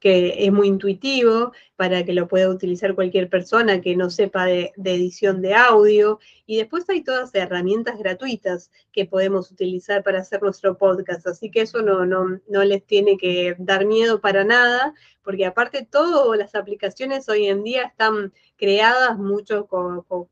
que 0.04 0.44
es 0.44 0.52
muy 0.52 0.68
intuitivo 0.68 1.52
para 1.76 2.04
que 2.04 2.12
lo 2.12 2.28
pueda 2.28 2.50
utilizar 2.50 2.94
cualquier 2.94 3.30
persona 3.30 3.80
que 3.80 3.96
no 3.96 4.10
sepa 4.10 4.44
de, 4.44 4.70
edición 4.76 5.40
de 5.40 5.54
audio. 5.54 6.20
Y 6.44 6.58
después 6.58 6.86
hay 6.90 7.02
todas 7.02 7.34
herramientas 7.34 7.98
gratuitas 7.98 8.70
que 8.92 9.06
podemos 9.06 9.50
utilizar 9.50 10.02
para 10.02 10.18
hacer 10.18 10.42
nuestro 10.42 10.76
podcast. 10.76 11.26
Así 11.26 11.50
que 11.50 11.62
eso 11.62 11.80
no, 11.80 12.04
no, 12.04 12.38
no 12.46 12.64
les 12.64 12.84
tiene 12.84 13.16
que 13.16 13.56
dar 13.58 13.86
miedo 13.86 14.20
para 14.20 14.44
nada, 14.44 14.92
porque 15.22 15.46
aparte 15.46 15.88
todas 15.90 16.38
las 16.38 16.54
aplicaciones 16.54 17.26
hoy 17.30 17.46
en 17.46 17.64
día 17.64 17.84
están 17.84 18.34
creadas 18.58 19.16
mucho 19.16 19.66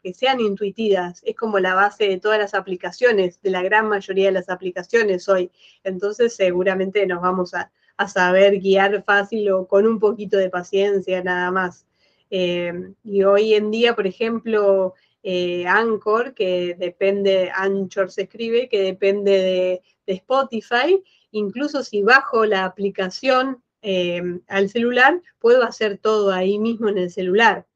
que 0.02 0.12
sean 0.12 0.40
intuitivas. 0.40 1.22
Es 1.24 1.34
como 1.34 1.60
la 1.60 1.72
base 1.72 2.08
de 2.08 2.20
todas 2.20 2.38
las 2.38 2.52
aplicaciones, 2.52 3.40
de 3.40 3.48
la 3.48 3.62
gran 3.62 3.88
mayoría 3.88 4.26
de 4.26 4.32
las 4.32 4.50
aplicaciones 4.50 5.30
hoy. 5.30 5.50
Entonces 5.82 6.36
seguramente 6.36 7.06
nos 7.06 7.22
vamos 7.22 7.54
a 7.54 7.72
a 7.96 8.08
saber 8.08 8.58
guiar 8.58 9.04
fácil 9.04 9.50
o 9.50 9.66
con 9.66 9.86
un 9.86 9.98
poquito 9.98 10.36
de 10.36 10.50
paciencia 10.50 11.22
nada 11.22 11.50
más. 11.50 11.86
Eh, 12.30 12.72
y 13.04 13.22
hoy 13.24 13.54
en 13.54 13.70
día, 13.70 13.94
por 13.94 14.06
ejemplo, 14.06 14.94
eh, 15.22 15.66
Anchor, 15.66 16.34
que 16.34 16.74
depende, 16.78 17.50
Anchor 17.54 18.10
se 18.10 18.22
escribe, 18.22 18.68
que 18.68 18.82
depende 18.82 19.30
de, 19.30 19.82
Spotify, 20.04 21.02
incluso 21.30 21.82
si 21.84 22.02
bajo 22.02 22.44
la 22.44 22.64
aplicación 22.64 23.62
eh, 23.82 24.20
al 24.48 24.68
celular, 24.68 25.22
puedo 25.38 25.62
hacer 25.62 25.96
todo 25.96 26.32
ahí 26.32 26.58
mismo 26.58 26.88
en 26.88 26.98
el 26.98 27.10
celular. 27.10 27.66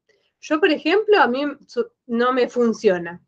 Yo, 0.41 0.61
por 0.61 0.71
ejemplo, 0.71 1.19
a 1.19 1.29
mí 1.29 1.45
no 2.07 2.33
me 2.33 2.49
funciona. 2.49 3.23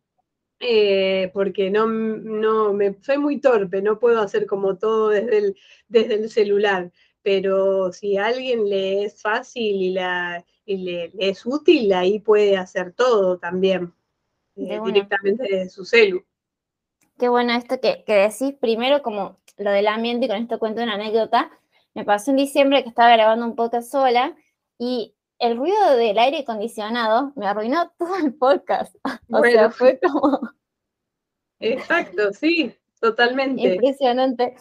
Eh, 0.61 1.31
porque 1.33 1.71
no, 1.71 1.87
no 1.87 2.73
me, 2.73 2.97
soy 3.01 3.17
muy 3.17 3.39
torpe, 3.39 3.81
no 3.81 3.97
puedo 3.97 4.21
hacer 4.21 4.45
como 4.45 4.77
todo 4.77 5.07
desde 5.07 5.37
el, 5.37 5.57
desde 5.87 6.15
el 6.15 6.29
celular, 6.29 6.91
pero 7.21 7.93
si 7.93 8.17
a 8.17 8.25
alguien 8.25 8.69
le 8.69 9.05
es 9.05 9.21
fácil 9.21 9.81
y, 9.81 9.91
la, 9.91 10.43
le, 10.65 11.13
es 11.17 11.45
útil, 11.45 11.93
ahí 11.93 12.19
puede 12.19 12.57
hacer 12.57 12.91
todo 12.91 13.37
también, 13.37 13.93
eh, 14.57 14.81
directamente 14.83 15.43
desde 15.43 15.69
su 15.69 15.85
celu. 15.85 16.25
Qué 17.17 17.29
bueno 17.29 17.53
esto 17.53 17.79
que, 17.79 18.03
que, 18.05 18.13
decís, 18.13 18.53
primero 18.59 19.01
como 19.01 19.39
lo 19.57 19.71
del 19.71 19.87
ambiente, 19.87 20.25
y 20.25 20.29
con 20.29 20.37
esto 20.37 20.59
cuento 20.59 20.83
una 20.83 20.95
anécdota, 20.95 21.51
me 21.93 22.03
pasó 22.03 22.31
en 22.31 22.37
diciembre 22.37 22.83
que 22.83 22.89
estaba 22.89 23.11
grabando 23.13 23.45
un 23.45 23.55
podcast 23.55 23.89
sola 23.89 24.35
y 24.77 25.15
el 25.39 25.57
ruido 25.57 25.95
del 25.95 26.17
aire 26.17 26.39
acondicionado 26.39 27.31
me 27.35 27.47
arruinó 27.47 27.91
todo 27.97 28.15
el 28.17 28.33
podcast. 28.33 28.95
O 29.29 29.41
sea, 29.43 29.71
fue 29.71 29.99
como. 29.99 30.39
Exacto, 31.59 32.31
sí, 32.33 32.73
totalmente. 33.01 33.61
Impresionante. 33.61 34.55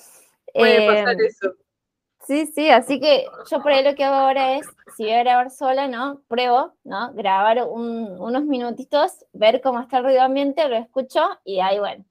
Puede 0.55 0.87
pasar 0.87 1.15
em, 1.15 1.27
eso. 1.27 1.55
Sí, 2.27 2.47
sí, 2.47 2.69
así 2.69 3.01
que 3.01 3.27
yo 3.51 3.63
por 3.63 3.73
ahí 3.73 3.85
lo 3.85 3.95
que 3.95 4.05
hago 4.05 4.17
ahora 4.17 4.57
es, 4.57 4.67
si 4.97 5.05
voy 5.05 5.13
a 5.13 5.23
grabar 5.23 5.51
sola, 5.51 5.89
¿no? 5.89 6.23
Pruebo, 6.29 6.75
¿no? 6.85 7.13
Grabar 7.15 7.65
unos 7.67 8.45
minutitos, 8.45 9.25
ver 9.33 9.61
cómo 9.61 9.81
está 9.81 9.99
el 9.99 10.05
ruido 10.05 10.23
ambiente, 10.23 10.69
lo 10.69 10.77
escucho 10.77 11.27
y 11.45 11.61
ahí, 11.61 11.79
bueno, 11.79 12.05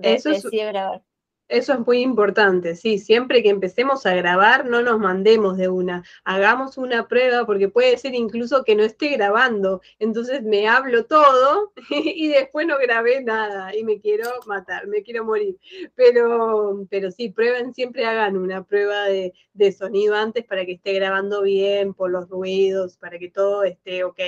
eso 0.00 0.30
decido 0.30 0.68
grabar. 0.68 1.02
Eso 1.50 1.72
es 1.72 1.80
muy 1.84 2.00
importante, 2.00 2.76
sí, 2.76 2.98
siempre 2.98 3.42
que 3.42 3.48
empecemos 3.48 4.06
a 4.06 4.14
grabar, 4.14 4.66
no 4.66 4.82
nos 4.82 5.00
mandemos 5.00 5.56
de 5.56 5.66
una, 5.68 6.04
hagamos 6.22 6.78
una 6.78 7.08
prueba, 7.08 7.44
porque 7.44 7.68
puede 7.68 7.98
ser 7.98 8.14
incluso 8.14 8.62
que 8.62 8.76
no 8.76 8.84
esté 8.84 9.08
grabando, 9.08 9.80
entonces 9.98 10.44
me 10.44 10.68
hablo 10.68 11.06
todo 11.06 11.72
y 11.90 12.28
después 12.28 12.68
no 12.68 12.78
grabé 12.78 13.24
nada 13.24 13.74
y 13.74 13.82
me 13.82 14.00
quiero 14.00 14.30
matar, 14.46 14.86
me 14.86 15.02
quiero 15.02 15.24
morir. 15.24 15.56
Pero, 15.96 16.86
pero 16.88 17.10
sí, 17.10 17.30
prueben, 17.30 17.74
siempre 17.74 18.06
hagan 18.06 18.36
una 18.36 18.62
prueba 18.62 19.06
de, 19.06 19.32
sonido 19.72 20.14
antes 20.14 20.44
para 20.44 20.64
que 20.64 20.74
esté 20.74 20.92
grabando 20.92 21.42
bien 21.42 21.94
por 21.94 22.12
los 22.12 22.28
ruidos, 22.28 22.96
para 22.96 23.18
que 23.18 23.28
todo 23.28 23.64
esté 23.64 24.04
ok. 24.04 24.20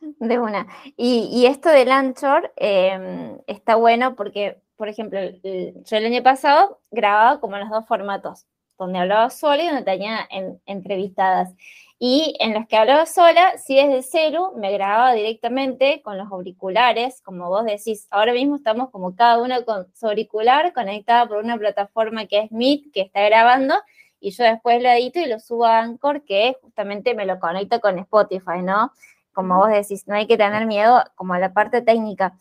De 0.00 0.38
una. 0.40 0.66
Y, 0.96 1.46
esto 1.46 1.68
del 1.68 1.92
Anchor 1.92 2.52
em, 2.56 3.38
está 3.46 3.76
bueno 3.76 4.16
porque 4.16 4.60
por 4.76 4.88
ejemplo, 4.88 5.20
yo 5.42 5.96
el 5.96 6.06
año 6.06 6.22
pasado 6.22 6.80
grababa 6.90 7.40
como 7.40 7.56
en 7.56 7.62
los 7.62 7.70
dos 7.70 7.86
formatos, 7.86 8.46
donde 8.78 8.98
hablaba 8.98 9.30
solo 9.30 9.62
y 9.62 9.66
donde 9.66 9.82
tenía 9.82 10.28
entrevistadas. 10.66 11.54
y 11.98 12.36
en 12.40 12.52
las 12.52 12.66
que 12.66 12.76
hablaba 12.76 13.06
sola, 13.06 13.56
si 13.56 13.76
desde 13.76 14.02
celu 14.02 14.52
me 14.56 14.70
grababa 14.72 15.14
directamente 15.14 16.02
con 16.02 16.18
los 16.18 16.30
auriculares, 16.30 17.22
como 17.22 17.48
vos 17.48 17.64
decís, 17.64 18.06
ahora 18.10 18.34
mismo 18.34 18.56
estamos 18.56 18.90
como 18.90 19.16
cada 19.16 19.40
uno 19.42 19.64
con 19.64 19.86
su 19.94 20.06
auricular 20.06 20.74
conectada 20.74 21.26
por 21.26 21.38
una 21.38 21.56
plataforma 21.56 22.26
que 22.26 22.40
es 22.40 22.52
Meet, 22.52 22.92
que 22.92 23.00
está 23.00 23.22
grabando, 23.22 23.74
y 24.20 24.30
yo 24.32 24.44
después 24.44 24.82
lo 24.82 24.90
edito 24.90 25.20
y 25.20 25.26
lo 25.26 25.38
subo 25.40 25.64
a 25.64 25.78
Anchor, 25.80 26.24
que 26.24 26.56
justamente 26.60 27.14
me 27.14 27.24
lo 27.24 27.38
conecta 27.40 27.78
con 27.80 27.98
Spotify, 27.98 28.60
¿no? 28.62 28.92
Como 29.32 29.56
vos 29.58 29.70
decís, 29.70 30.06
no 30.06 30.16
hay 30.16 30.26
que 30.26 30.36
tener 30.36 30.66
miedo 30.66 31.02
como 31.14 31.34
a 31.34 31.38
la 31.38 31.52
parte 31.54 31.80
técnica. 31.82 32.36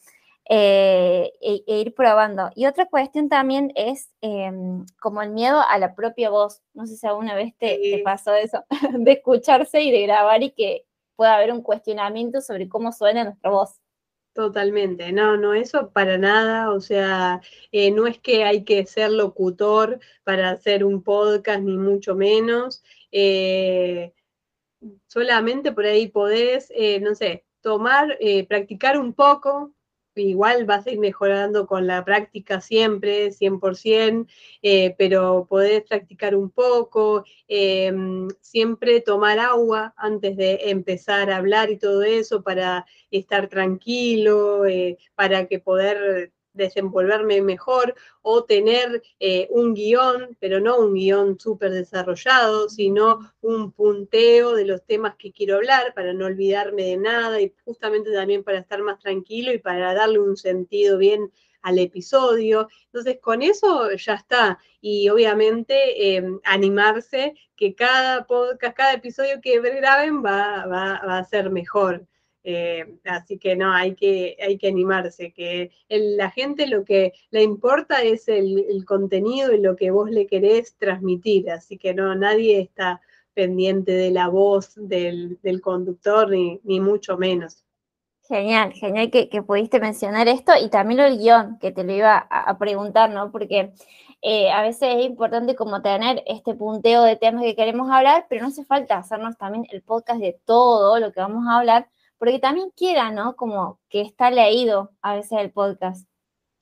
Eh, 0.47 1.33
e, 1.41 1.63
e, 1.65 1.79
ir 1.79 1.95
probando. 1.95 2.51
Y 2.53 2.67
otra 2.67 2.85
cuestión 2.85 3.29
también 3.29 3.71
es 3.75 4.11
em, 4.21 4.85
como 5.01 5.23
el 5.23 5.31
miedo 5.31 5.59
a 5.67 5.79
la 5.79 5.95
propia 5.95 6.29
voz. 6.29 6.61
No 6.73 6.85
sé 6.85 6.97
si 6.97 7.07
alguna 7.07 7.33
vez 7.33 7.55
te, 7.57 8.01
pasó 8.03 8.35
eso, 8.35 8.63
de 8.99 9.11
escucharse 9.13 9.81
y 9.81 9.91
de 9.91 10.03
grabar 10.03 10.43
y 10.43 10.51
que 10.51 10.85
pueda 11.15 11.35
haber 11.35 11.51
un 11.51 11.63
cuestionamiento 11.63 12.41
sobre 12.41 12.69
cómo 12.69 12.91
suena 12.91 13.23
nuestra 13.23 13.49
voz. 13.49 13.79
Totalmente, 14.33 15.13
no, 15.13 15.37
no, 15.37 15.53
eso 15.53 15.91
para 15.91 16.17
nada, 16.17 16.71
o 16.71 16.81
sea, 16.81 17.41
eh, 17.71 17.89
no 17.89 18.05
es 18.05 18.19
que 18.19 18.43
hay 18.43 18.65
que 18.65 18.85
ser 18.85 19.11
locutor 19.11 19.99
para 20.25 20.49
hacer 20.49 20.83
un 20.83 21.01
podcast, 21.01 21.61
ni 21.61 21.77
mucho 21.77 22.15
menos, 22.15 22.83
eh, 23.13 24.13
solamente 25.07 25.71
por 25.71 25.85
ahí 25.85 26.09
podés, 26.09 26.69
no 27.01 27.15
sé, 27.15 27.45
tomar, 27.61 28.17
practicar 28.49 28.99
un 28.99 29.13
poco, 29.13 29.73
igual 30.21 30.65
vas 30.65 30.85
a 30.87 30.91
ir 30.91 30.99
mejorando 30.99 31.67
con 31.67 31.87
la 31.87 32.03
práctica 32.05 32.61
siempre, 32.61 33.31
100%, 33.31 34.27
eh, 34.61 34.95
pero 34.97 35.47
podés 35.49 35.83
practicar 35.83 36.35
un 36.35 36.49
poco, 36.49 37.23
em, 37.47 38.27
siempre 38.41 39.01
tomar 39.01 39.39
agua 39.39 39.93
antes 39.97 40.37
de 40.37 40.59
empezar 40.69 41.29
a 41.31 41.37
hablar 41.37 41.69
y 41.71 41.77
todo 41.77 42.03
eso 42.03 42.43
para 42.43 42.85
estar 43.11 43.47
tranquilo, 43.49 44.65
eh, 44.65 44.97
para 45.15 45.47
que 45.47 45.59
poder 45.59 46.31
desenvolverme 46.55 47.41
mejor 47.41 47.95
o 48.21 48.43
tener 48.43 49.03
eh, 49.19 49.47
un 49.51 49.73
guion, 49.73 50.35
pero 50.39 50.59
no 50.59 50.79
un 50.79 50.93
guion 50.93 51.39
súper 51.39 51.71
desarrollado, 51.71 52.69
sino 52.69 53.19
un 53.41 53.71
punteo 53.71 54.55
de 54.55 54.65
los 54.65 54.83
temas 54.85 55.15
que 55.15 55.31
quiero 55.31 55.55
hablar 55.55 55.93
para 55.93 56.13
no 56.13 56.25
olvidarme 56.25 56.83
de 56.83 56.97
nada 56.97 57.41
y 57.41 57.53
justamente 57.63 58.11
también 58.11 58.43
para 58.43 58.59
estar 58.59 58.81
más 58.81 58.99
tranquilo 58.99 59.53
y 59.53 59.59
para 59.59 59.93
darle 59.93 60.19
un 60.19 60.37
sentido 60.37 60.97
bien 60.97 61.31
al 61.61 61.79
episodio. 61.79 62.69
Entonces, 62.85 63.19
con 63.19 63.41
eso 63.41 63.91
ya 63.91 64.13
está. 64.13 64.59
Y 64.81 65.09
obviamente 65.09 66.15
em, 66.15 66.39
animarse 66.43 67.33
que 67.55 67.73
cada 67.75 68.25
podcast, 68.25 68.77
cada 68.77 68.93
episodio 68.93 69.41
que 69.41 69.59
graben 69.59 70.23
va, 70.23 70.65
va, 70.67 71.01
va 71.05 71.17
a 71.17 71.23
ser 71.23 71.49
mejor. 71.49 72.05
Eh, 72.47 72.85
así 73.05 73.39
que 73.39 73.55
no, 73.55 73.73
hay 73.73 73.95
que, 73.95 74.37
hay 74.39 74.59
que 74.59 74.67
animarse, 74.67 75.33
que 75.33 75.71
la 75.89 76.29
gente 76.29 76.67
lo 76.67 76.85
que 76.85 77.13
le 77.31 77.41
importa 77.41 78.03
es 78.03 78.27
el, 78.27 78.85
contenido 78.85 79.51
y 79.51 79.59
lo 79.59 79.75
que 79.75 79.89
vos 79.89 80.11
le 80.11 80.27
querés 80.27 80.75
transmitir, 80.77 81.49
así 81.49 81.79
que 81.79 81.95
no, 81.95 82.13
nadie 82.13 82.59
está 82.59 83.01
pendiente 83.33 83.93
de 83.93 84.11
la 84.11 84.27
voz 84.27 84.73
del, 84.75 85.39
conductor, 85.63 86.29
ni, 86.29 86.79
mucho 86.79 87.17
menos. 87.17 87.63
Genial, 88.27 88.73
genial 88.73 89.09
que, 89.09 89.41
pudiste 89.41 89.79
mencionar 89.79 90.27
esto 90.27 90.51
y 90.63 90.69
también 90.69 90.99
el 90.99 91.17
guion, 91.17 91.57
que 91.57 91.71
te 91.71 91.83
lo 91.83 91.93
iba 91.93 92.15
a, 92.29 92.59
preguntar, 92.59 93.09
¿no? 93.09 93.31
Porque 93.31 93.73
eh, 94.21 94.51
a 94.51 94.61
veces 94.61 94.97
es 94.97 95.05
importante 95.05 95.55
como 95.55 95.81
tener 95.81 96.21
este 96.27 96.53
punteo 96.53 97.01
de 97.01 97.15
temas 97.15 97.41
que 97.41 97.55
queremos 97.55 97.89
hablar, 97.89 98.27
pero 98.29 98.43
no 98.43 98.49
hace 98.49 98.65
falta 98.65 98.99
hacernos 98.99 99.35
también 99.35 99.65
el 99.71 99.81
podcast 99.81 100.19
de 100.19 100.39
todo 100.45 100.99
lo 100.99 101.11
que 101.11 101.21
vamos 101.21 101.47
a 101.47 101.57
hablar, 101.57 101.87
porque 102.17 102.39
también 102.39 102.71
queda, 102.75 103.11
¿no? 103.11 103.35
Como 103.35 103.79
que 103.89 104.01
está 104.01 104.31
leído 104.31 104.91
a 105.01 105.15
veces 105.15 105.39
el 105.39 105.51
podcast. 105.51 106.07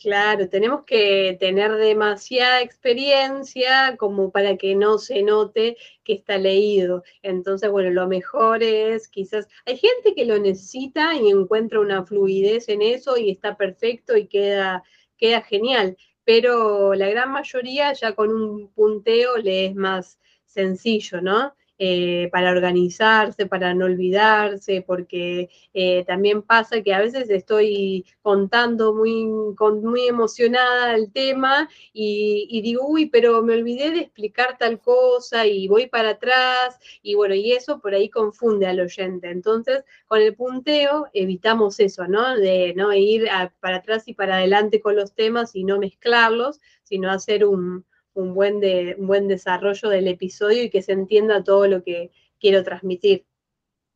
Claro, 0.03 0.49
tenemos 0.49 0.83
que 0.83 1.37
tener 1.39 1.75
demasiada 1.75 2.61
experiencia 2.61 3.95
como 3.95 4.31
para 4.31 4.57
que 4.57 4.75
no 4.75 4.97
se 4.97 5.23
note 5.23 5.77
que 6.03 6.13
está 6.13 6.37
leído. 6.37 7.03
Entonces, 7.21 7.71
bueno, 7.71 7.89
lo 7.89 8.05
mejor 8.09 8.63
es 8.63 9.07
quizás, 9.07 9.47
hay 9.65 9.77
gente 9.77 10.13
que 10.13 10.25
lo 10.25 10.37
necesita 10.39 11.15
y 11.15 11.29
encuentra 11.29 11.79
una 11.79 12.05
fluidez 12.05 12.67
en 12.67 12.81
eso 12.81 13.15
y 13.17 13.31
está 13.31 13.55
perfecto 13.55 14.17
y 14.17 14.27
queda, 14.27 14.83
queda 15.17 15.41
genial, 15.41 15.95
pero 16.25 16.93
la 16.95 17.09
gran 17.09 17.31
mayoría 17.31 17.93
ya 17.93 18.13
con 18.13 18.29
un 18.33 18.73
punteo 18.73 19.37
le 19.37 19.67
es 19.67 19.75
más 19.75 20.19
sencillo, 20.45 21.21
¿no? 21.21 21.55
Eh, 21.85 22.29
para 22.31 22.51
organizarse, 22.51 23.45
para 23.45 23.73
no 23.73 23.83
olvidarse, 23.83 24.85
porque 24.87 25.49
eh, 25.73 26.05
también 26.05 26.41
pasa 26.41 26.81
que 26.81 26.93
a 26.93 27.01
veces 27.01 27.29
estoy 27.29 28.05
contando 28.21 28.93
muy, 28.93 29.25
muy 29.25 30.07
emocionada 30.07 30.95
el 30.95 31.11
tema 31.11 31.67
y, 31.91 32.61
digo, 32.61 32.87
uy, 32.87 33.07
pero 33.07 33.43
me 33.43 33.55
olvidé 33.55 33.91
de 33.91 33.99
explicar 33.99 34.57
tal 34.57 34.79
cosa 34.79 35.45
y 35.45 35.67
voy 35.67 35.87
para 35.87 36.11
atrás 36.11 36.79
y 37.01 37.15
bueno, 37.15 37.35
y 37.35 37.51
eso 37.51 37.81
por 37.81 37.93
ahí 37.93 38.07
confunde 38.07 38.65
al 38.65 38.79
oyente. 38.79 39.29
Entonces, 39.29 39.83
con 40.07 40.21
el 40.21 40.35
punteo 40.35 41.07
evitamos 41.13 41.81
eso, 41.81 42.07
¿no? 42.07 42.37
De 42.37 42.73
no 42.77 42.93
ir 42.93 43.27
para 43.59 43.77
atrás 43.77 44.07
y 44.07 44.13
para 44.13 44.37
adelante 44.37 44.79
con 44.79 44.95
los 44.95 45.13
temas 45.13 45.53
y 45.53 45.65
no 45.65 45.79
mezclarlos, 45.79 46.61
sino 46.83 47.11
hacer 47.11 47.43
un 47.43 47.83
un 48.13 48.33
buen, 48.33 48.59
de, 48.59 48.95
un 48.97 49.07
buen 49.07 49.27
desarrollo 49.27 49.89
del 49.89 50.07
episodio 50.07 50.63
y 50.63 50.69
que 50.69 50.81
se 50.81 50.93
entienda 50.93 51.43
todo 51.43 51.67
lo 51.67 51.83
que 51.83 52.11
quiero 52.39 52.63
transmitir. 52.63 53.25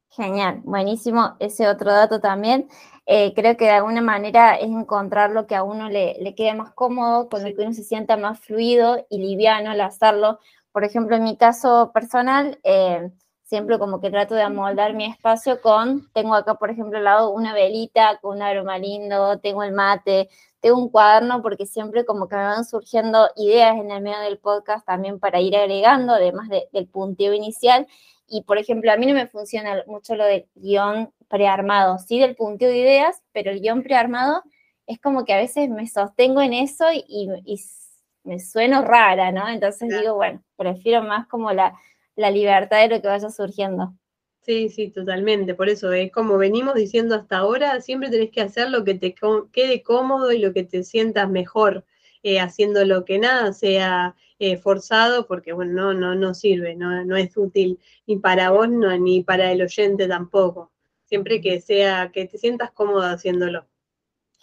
Genial, 0.09 0.61
buenísimo 0.63 1.35
ese 1.39 1.67
otro 1.67 1.91
dato 1.91 2.19
también. 2.19 2.69
Eh, 3.05 3.33
creo 3.35 3.55
que 3.57 3.65
de 3.65 3.71
alguna 3.71 4.01
manera 4.01 4.55
es 4.55 4.69
encontrar 4.69 5.31
lo 5.31 5.47
que 5.47 5.55
a 5.55 5.63
uno 5.63 5.89
le, 5.89 6.15
le 6.19 6.33
quede 6.33 6.53
más 6.53 6.73
cómodo, 6.73 7.29
con 7.29 7.45
el 7.45 7.55
que 7.55 7.61
uno 7.61 7.73
se 7.73 7.83
sienta 7.83 8.17
más 8.17 8.39
fluido 8.39 9.05
y 9.09 9.19
liviano 9.19 9.71
al 9.71 9.81
hacerlo. 9.81 10.39
Por 10.71 10.83
ejemplo, 10.83 11.15
en 11.15 11.23
mi 11.23 11.37
caso 11.37 11.91
personal, 11.93 12.59
eh, 12.63 13.11
siempre 13.47 13.79
como 13.79 14.01
que 14.01 14.11
trato 14.11 14.35
de 14.35 14.43
amoldar 14.43 14.93
mi 14.93 15.05
espacio 15.05 15.61
con, 15.61 16.11
tengo 16.11 16.35
acá, 16.35 16.55
por 16.55 16.69
ejemplo, 16.69 16.97
al 16.97 17.05
lado 17.05 17.31
una 17.31 17.53
velita 17.53 18.19
con 18.21 18.37
un 18.37 18.41
aroma 18.41 18.77
lindo, 18.77 19.39
tengo 19.39 19.63
el 19.63 19.71
mate, 19.71 20.29
tengo 20.67 20.81
un 20.81 20.89
cuaderno 20.89 21.41
porque 21.41 21.65
siempre 21.65 22.03
como 22.03 22.27
que 22.27 22.35
me 22.35 22.43
van 22.43 22.65
surgiendo 22.65 23.29
ideas 23.37 23.77
en 23.77 23.89
el 23.89 24.01
medio 24.01 24.19
del 24.19 24.37
podcast 24.37 24.85
también 24.85 25.17
para 25.17 25.39
ir 25.39 25.55
agregando, 25.55 26.13
además 26.13 26.49
del 26.49 26.87
punteo 26.87 27.33
inicial. 27.33 27.87
Y, 28.27 28.43
por 28.43 28.57
ejemplo, 28.57 28.91
a 28.91 28.97
mí 28.97 29.05
no 29.05 29.13
me 29.13 29.27
funciona 29.27 29.81
mucho 29.87 30.15
lo 30.15 30.25
del 30.25 30.45
guion 30.55 31.13
prearmado, 31.29 31.99
sí 31.99 32.19
del 32.19 32.35
punteo 32.35 32.69
de 32.69 32.79
ideas, 32.79 33.23
pero 33.31 33.51
el 33.51 33.61
guion 33.61 33.81
prearmado 33.81 34.43
es 34.87 34.99
como 34.99 35.23
que 35.23 35.33
a 35.33 35.37
veces 35.37 35.69
me 35.69 35.87
sostengo 35.87 36.41
en 36.41 36.53
eso 36.53 36.85
y, 36.91 37.29
me 38.23 38.39
sueno 38.39 38.81
rara, 38.81 39.31
¿no? 39.31 39.47
Entonces 39.47 39.87
digo, 39.87 40.15
bueno, 40.15 40.43
prefiero 40.57 41.01
más 41.01 41.27
como 41.27 41.53
la, 41.53 41.73
la 42.17 42.29
libertad 42.29 42.81
de 42.81 42.89
lo 42.89 43.01
que 43.01 43.07
vaya 43.07 43.29
surgiendo. 43.29 43.93
Sí, 44.47 44.69
sí, 44.69 44.87
totalmente. 44.91 45.55
Por 45.55 45.67
eso 45.67 45.91
es 45.91 46.09
como 46.09 46.37
venimos 46.37 46.73
diciendo 46.75 47.15
hasta 47.15 47.39
ahora, 47.39 47.81
siempre 47.81 48.09
tenés 48.09 48.31
que 48.31 48.39
hacer 48.39 48.69
lo 48.69 48.85
que 48.85 48.95
te 48.95 49.13
quede 49.51 49.83
cómodo 49.83 50.31
y 50.31 50.39
lo 50.39 50.53
que 50.53 50.63
te 50.63 50.85
sientas 50.85 51.29
mejor, 51.29 51.83
eh, 52.23 52.39
haciendo 52.39 52.85
lo 52.85 53.03
que 53.03 53.19
nada 53.19 53.51
sea 53.51 54.15
eh, 54.39 54.55
forzado, 54.55 55.27
porque 55.27 55.51
bueno, 55.51 55.73
no, 55.73 55.93
no, 55.93 56.15
no 56.15 56.33
sirve, 56.33 56.75
no, 56.77 57.03
no 57.03 57.17
es 57.17 57.35
útil 57.35 57.77
ni 58.05 58.19
para 58.19 58.51
vos 58.51 58.69
ni 58.69 59.21
para 59.21 59.51
el 59.51 59.61
oyente 59.61 60.07
tampoco. 60.07 60.71
Siempre 61.03 61.41
que 61.41 61.59
sea, 61.59 62.09
que 62.13 62.25
te 62.25 62.37
sientas 62.37 62.71
cómodo 62.71 63.01
haciéndolo. 63.01 63.65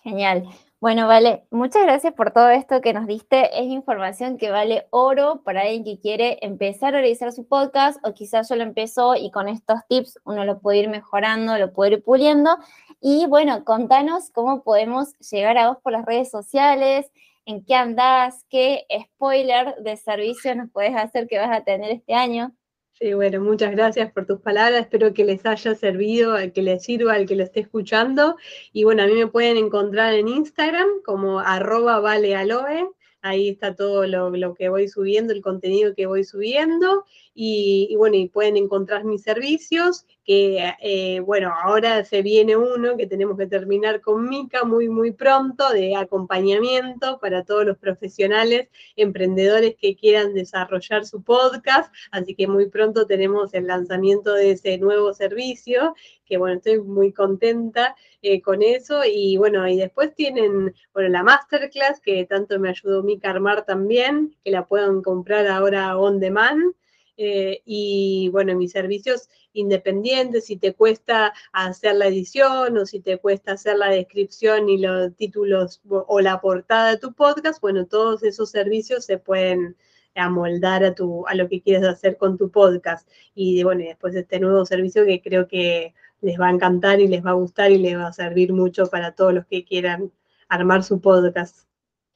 Genial. 0.03 0.45
Bueno, 0.85 1.07
vale, 1.09 1.47
muchas 1.51 1.83
gracias 1.85 2.13
por 2.13 2.31
todo 2.31 2.51
esto 2.51 2.83
que 2.83 2.93
nos 2.93 3.07
diste. 3.07 3.59
Es 3.59 3.65
información 3.73 4.37
que 4.37 4.51
vale 4.51 4.87
oro 4.91 5.41
para 5.43 5.63
alguien 5.63 5.83
que 5.83 5.99
quiere 5.99 6.37
empezar 6.43 6.95
a 6.95 7.01
realizar 7.01 7.33
su 7.33 7.49
podcast 7.49 7.99
o 8.07 8.13
quizás 8.13 8.51
ya 8.51 8.57
lo 8.57 8.65
empezó 8.65 9.17
y 9.17 9.31
con 9.31 9.49
estos 9.49 9.79
tips 9.89 10.19
uno 10.25 10.45
lo 10.45 10.61
puede 10.61 10.81
ir 10.81 10.91
mejorando, 10.91 11.57
lo 11.57 11.73
puede 11.73 11.93
ir 11.93 12.05
puliendo. 12.05 12.59
Y 13.01 13.25
bueno, 13.25 13.65
contanos 13.65 14.29
cómo 14.31 14.63
podemos 14.63 15.15
llegar 15.21 15.57
a 15.57 15.69
vos 15.69 15.79
por 15.83 15.93
las 15.93 16.05
redes 16.05 16.31
sociales, 16.31 17.11
en 17.47 17.65
qué 17.65 17.77
andás, 17.77 18.45
qué 18.51 18.85
spoiler 19.05 19.77
de 19.77 19.97
servicio 19.97 20.55
nos 20.55 20.71
puedes 20.71 20.95
hacer 20.95 21.29
que 21.29 21.39
vas 21.39 21.51
a 21.51 21.65
tener 21.65 21.93
este 21.93 22.13
año. 22.13 22.53
Sí, 23.01 23.13
bueno, 23.13 23.41
muchas 23.41 23.73
gracias 23.73 24.13
por 24.13 24.25
tus 24.25 24.41
palabras. 24.41 24.83
Espero 24.83 25.13
que 25.13 25.25
les 25.25 25.45
haya 25.47 25.75
servido, 25.75 26.37
que 26.53 26.63
les 26.63 26.85
sirva 26.85 27.15
al 27.15 27.27
que 27.27 27.35
lo 27.35 27.43
esté 27.43 27.61
escuchando. 27.61 28.37
Y 28.73 28.85
bueno, 28.85 29.03
a 29.03 29.07
mí 29.07 29.15
me 29.15 29.27
pueden 29.27 29.57
encontrar 29.57 30.15
en 30.15 30.29
Instagram 30.29 30.87
como 31.05 31.41
arroba 31.41 31.99
valealoe. 32.01 32.89
Ahí 33.27 33.49
está 33.49 33.75
todo 33.75 34.07
lo, 34.07 34.55
que 34.55 34.69
voy 34.69 34.87
subiendo, 34.87 35.33
el 35.33 35.41
contenido 35.41 35.95
que 35.95 36.05
voy 36.05 36.25
subiendo. 36.25 37.07
Y, 37.35 37.95
bueno, 37.97 38.17
y 38.17 38.29
pueden 38.29 38.59
encontrar 38.59 39.05
mis 39.05 39.23
servicios 39.23 40.05
que, 40.27 40.75
eh, 40.83 41.21
bueno, 41.21 41.51
ahora 41.63 42.05
se 42.05 42.21
viene 42.21 42.55
uno 42.55 42.99
que 42.99 43.07
tenemos 43.07 43.39
que 43.39 43.47
terminar 43.47 44.03
con 44.03 44.29
Mica 44.29 44.65
muy, 44.65 44.91
muy 44.91 45.13
pronto, 45.13 45.71
de 45.71 45.97
acompañamiento 45.97 47.19
para 47.19 47.45
todos 47.45 47.65
los 47.65 47.79
profesionales, 47.79 48.69
emprendedores 48.95 49.75
que 49.75 49.97
quieran 49.97 50.35
desarrollar 50.35 51.07
su 51.07 51.23
podcast, 51.23 51.93
así 52.11 52.35
que 52.35 52.47
muy 52.47 52.69
pronto 52.69 53.07
tenemos 53.07 53.55
el 53.55 53.67
lanzamiento 53.69 54.35
de 54.35 54.51
ese 54.51 54.77
nuevo 54.77 55.15
servicio, 55.15 55.95
que 56.25 56.37
bueno, 56.37 56.57
estoy 56.57 56.81
muy 56.81 57.13
contenta 57.13 57.97
eh, 58.23 58.41
con 58.43 58.63
eso, 58.63 59.03
y 59.05 59.37
bueno, 59.37 59.67
y 59.69 59.77
después 59.77 60.15
tienen, 60.15 60.75
bueno, 60.93 61.09
la 61.11 61.23
masterclass, 61.23 62.01
que 62.01 62.25
tanto 62.27 62.59
me 62.59 62.71
ayudó 62.71 63.03
Mica 63.03 63.29
a 63.29 63.33
armar 63.33 63.65
también, 63.65 64.37
que 64.45 64.51
la 64.51 64.67
puedan 64.67 65.03
comprar 65.03 65.47
ahora 65.47 65.99
on 65.99 66.21
demand, 66.21 66.75
eh, 67.17 67.63
y 67.65 68.29
bueno, 68.33 68.57
mis 68.57 68.73
servicios 68.73 69.29
independientes, 69.53 70.47
si 70.47 70.57
te 70.57 70.75
cuesta 70.75 71.33
hacer 71.53 71.95
la 71.97 72.09
edición 72.09 72.77
o 72.77 72.87
si 72.87 73.01
te 73.01 73.19
cuesta 73.19 73.53
hacer 73.53 73.77
la 73.79 73.89
descripción 73.89 74.69
y 74.69 74.79
los 74.79 75.15
títulos 75.15 75.81
o 75.89 76.21
la 76.21 76.41
portada 76.41 76.91
de 76.91 76.99
tu 76.99 77.13
podcast, 77.13 77.61
bueno, 77.61 77.87
todos 77.87 78.25
esos 78.25 78.51
servicios 78.51 79.05
se 79.05 79.19
pueden 79.19 79.77
amoldar 80.17 80.85
a, 80.85 80.95
tu, 80.95 81.27
a 81.27 81.35
lo 81.35 81.49
que 81.49 81.61
quieres 81.61 81.85
hacer 81.85 82.17
con 82.17 82.37
tu 82.39 82.51
podcast. 82.51 83.09
Y 83.35 83.63
bueno, 83.65 83.83
y 83.83 83.87
después 83.89 84.15
este 84.15 84.41
nuevo 84.41 84.65
servicio 84.65 85.05
que 85.05 85.21
creo 85.23 85.49
que 85.49 85.95
les 86.25 86.41
va 86.41 86.49
a 86.49 86.51
encantar 86.51 87.01
y 87.01 87.09
les 87.09 87.25
va 87.25 87.31
a 87.31 87.35
gustar 87.35 87.71
y 87.71 87.79
les 87.79 87.97
va 87.97 88.09
a 88.09 88.13
servir 88.13 88.53
mucho 88.53 88.87
para 88.87 89.13
todos 89.13 89.35
los 89.35 89.47
que 89.47 89.65
quieran 89.65 90.11
armar 90.49 90.83
su 90.83 91.01
podcast. 91.01 91.67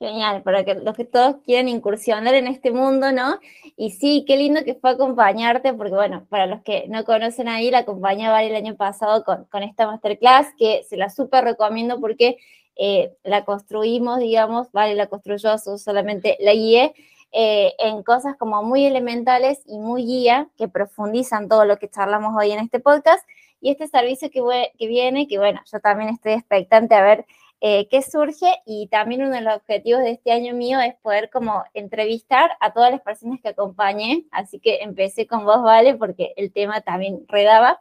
Genial, 0.01 0.43
para 0.43 0.65
que 0.65 0.77
los 0.77 0.95
que 0.95 1.05
todos 1.05 1.37
quieran 1.45 1.69
incursionar 1.69 2.33
en 2.35 2.47
este 2.47 2.71
mundo, 2.71 3.11
¿no? 3.11 3.41
Y 3.77 3.91
sí, 3.91 4.25
qué 4.27 4.37
lindo 4.37 4.63
que 4.65 4.77
fue 4.77 4.91
acompañarte, 4.91 5.75
porque 5.75 5.95
bueno, 5.95 6.25
para 6.29 6.47
los 6.47 6.63
que 6.63 6.87
no 6.89 7.05
conocen 7.05 7.49
ahí, 7.49 7.71
la 7.71 7.79
acompañé 7.79 8.27
el 8.47 8.55
año 8.55 8.77
pasado 8.77 9.25
con, 9.25 9.45
con, 9.47 9.65
esta 9.65 9.87
masterclass, 9.89 10.55
que 10.57 10.85
se 10.89 10.97
la 10.97 11.11
súper 11.11 11.45
recomiendo 11.45 12.01
porque 12.01 12.37
eh, 12.77 13.13
la 13.25 13.45
construimos, 13.45 14.21
digamos, 14.21 14.71
Vale 14.71 14.95
la 14.95 15.09
construyó, 15.09 15.59
solamente 15.59 16.37
la 16.41 16.55
guié, 16.55 16.95
eh, 17.33 17.74
en 17.79 18.03
cosas 18.03 18.37
como 18.37 18.62
muy 18.62 18.87
elementales 18.87 19.61
y 19.66 19.79
muy 19.79 20.05
guía, 20.05 20.49
que 20.57 20.68
profundizan 20.68 21.49
todo 21.49 21.64
lo 21.64 21.79
que 21.79 21.89
charlamos 21.89 22.35
hoy 22.37 22.53
en 22.53 22.61
este 22.61 22.81
podcast. 22.81 23.26
Y 23.61 23.70
este 23.70 23.89
servicio 23.89 24.31
que, 24.31 24.72
que 24.79 24.87
viene, 24.87 25.26
que 25.26 25.39
bueno, 25.39 25.61
yo 25.70 25.81
también 25.81 26.11
estoy 26.11 26.33
expectante 26.33 26.95
a 26.95 27.03
ver 27.03 27.26
eh, 27.61 27.89
qué 27.89 28.03
surge 28.03 28.47
y 28.66 28.87
también 28.87 29.22
uno 29.22 29.35
de 29.35 29.41
los 29.41 29.57
objetivos 29.57 30.03
de 30.03 30.12
este 30.12 30.31
año 30.31 30.55
mío 30.55 30.79
es 30.81 30.95
poder 31.03 31.29
como 31.29 31.64
entrevistar 31.74 32.53
a 32.61 32.72
todas 32.72 32.93
las 32.93 33.01
personas 33.01 33.41
que 33.43 33.49
acompañé, 33.49 34.26
así 34.31 34.61
que 34.61 34.76
empecé 34.83 35.26
con 35.26 35.45
vos, 35.45 35.61
Vale, 35.62 35.97
porque 35.97 36.35
el 36.37 36.53
tema 36.53 36.83
también 36.83 37.24
redaba, 37.26 37.81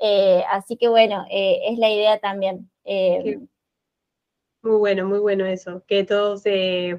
eh, 0.00 0.42
así 0.50 0.76
que 0.76 0.88
bueno, 0.88 1.24
eh, 1.30 1.60
es 1.68 1.78
la 1.78 1.90
idea 1.90 2.18
también. 2.18 2.68
Muy 4.62 4.78
bueno, 4.78 5.06
muy 5.06 5.18
bueno 5.18 5.44
eso, 5.44 5.82
que 5.88 6.04
todos 6.04 6.44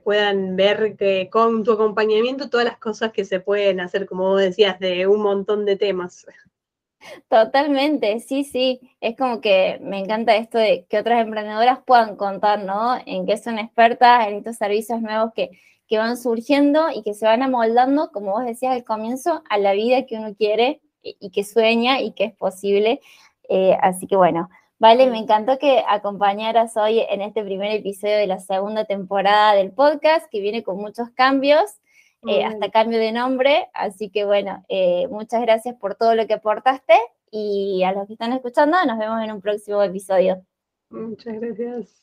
puedan 0.04 0.56
ver 0.58 0.98
que 0.98 1.30
con 1.32 1.64
tu 1.64 1.72
acompañamiento 1.72 2.50
todas 2.50 2.66
las 2.66 2.78
cosas 2.78 3.14
que 3.14 3.24
se 3.24 3.40
pueden 3.40 3.80
hacer, 3.80 4.06
como 4.06 4.24
vos 4.24 4.42
decías, 4.42 4.80
de 4.80 5.08
un 5.08 5.22
montón 5.22 5.66
de 5.66 5.78
temas. 5.78 6.26
Totalmente, 7.30 8.20
sí, 8.20 8.44
sí. 8.44 8.80
Es 9.02 9.16
como 9.18 9.42
que 9.42 9.80
me 9.82 10.00
encanta 10.00 10.36
esto 10.36 10.58
de 10.58 10.86
que 10.90 11.00
otras 11.00 11.22
emprendedoras 11.22 11.80
puedan 11.86 12.16
contar, 12.16 12.64
¿no? 12.64 12.96
En 13.06 13.26
qué 13.26 13.38
son 13.38 13.60
expertas, 13.60 14.28
en 14.28 14.36
estos 14.36 14.58
servicios 14.58 15.02
nuevos 15.02 15.32
que, 15.34 15.52
que 15.88 15.98
van 15.98 16.18
surgiendo 16.18 16.90
y 16.94 17.04
que 17.04 17.14
se 17.14 17.26
van 17.26 17.44
amoldando, 17.44 18.12
como 18.12 18.32
vos 18.32 18.46
decías 18.46 18.74
al 18.74 18.84
comienzo, 18.84 19.44
a 19.50 19.58
la 19.58 19.74
vida 19.74 20.06
que 20.06 20.18
uno 20.18 20.36
quiere 20.36 20.82
y, 21.02 21.32
que 21.32 21.44
sueña 21.44 22.02
y 22.02 22.14
que 22.14 22.26
es 22.26 22.36
posible. 22.36 23.02
Eh, 23.50 23.78
así 23.82 24.08
que 24.08 24.16
bueno, 24.16 24.50
vale, 24.84 25.10
me 25.10 25.18
encantó 25.18 25.58
que 25.58 25.82
acompañaras 25.88 26.76
hoy 26.76 27.00
en 27.00 27.22
este 27.22 27.42
primer 27.42 27.72
episodio 27.72 28.18
de 28.18 28.28
la 28.28 28.40
segunda 28.40 28.84
temporada 28.84 29.56
del 29.56 29.72
podcast, 29.72 30.30
que 30.30 30.42
viene 30.42 30.62
con 30.62 30.76
muchos 30.76 31.10
cambios. 31.12 31.80
Eh, 32.26 32.44
hasta 32.44 32.70
cambio 32.70 33.00
de 33.00 33.14
nombre. 33.14 33.70
Así 33.74 34.10
que 34.10 34.26
bueno, 34.26 34.64
eh, 34.68 35.08
muchas 35.10 35.42
gracias 35.42 35.76
por 35.76 35.96
todo 35.96 36.16
lo 36.16 36.28
que 36.28 36.34
aportaste 36.34 36.94
y 37.32 37.84
a 37.84 37.94
los 37.94 38.08
que 38.08 38.14
están 38.14 38.34
escuchando 38.34 38.78
nos 38.86 38.98
vemos 38.98 39.22
en 39.24 39.32
un 39.32 39.42
próximo 39.42 39.82
episodio. 39.84 40.42
Muchas 40.90 41.40
gracias. 41.40 42.03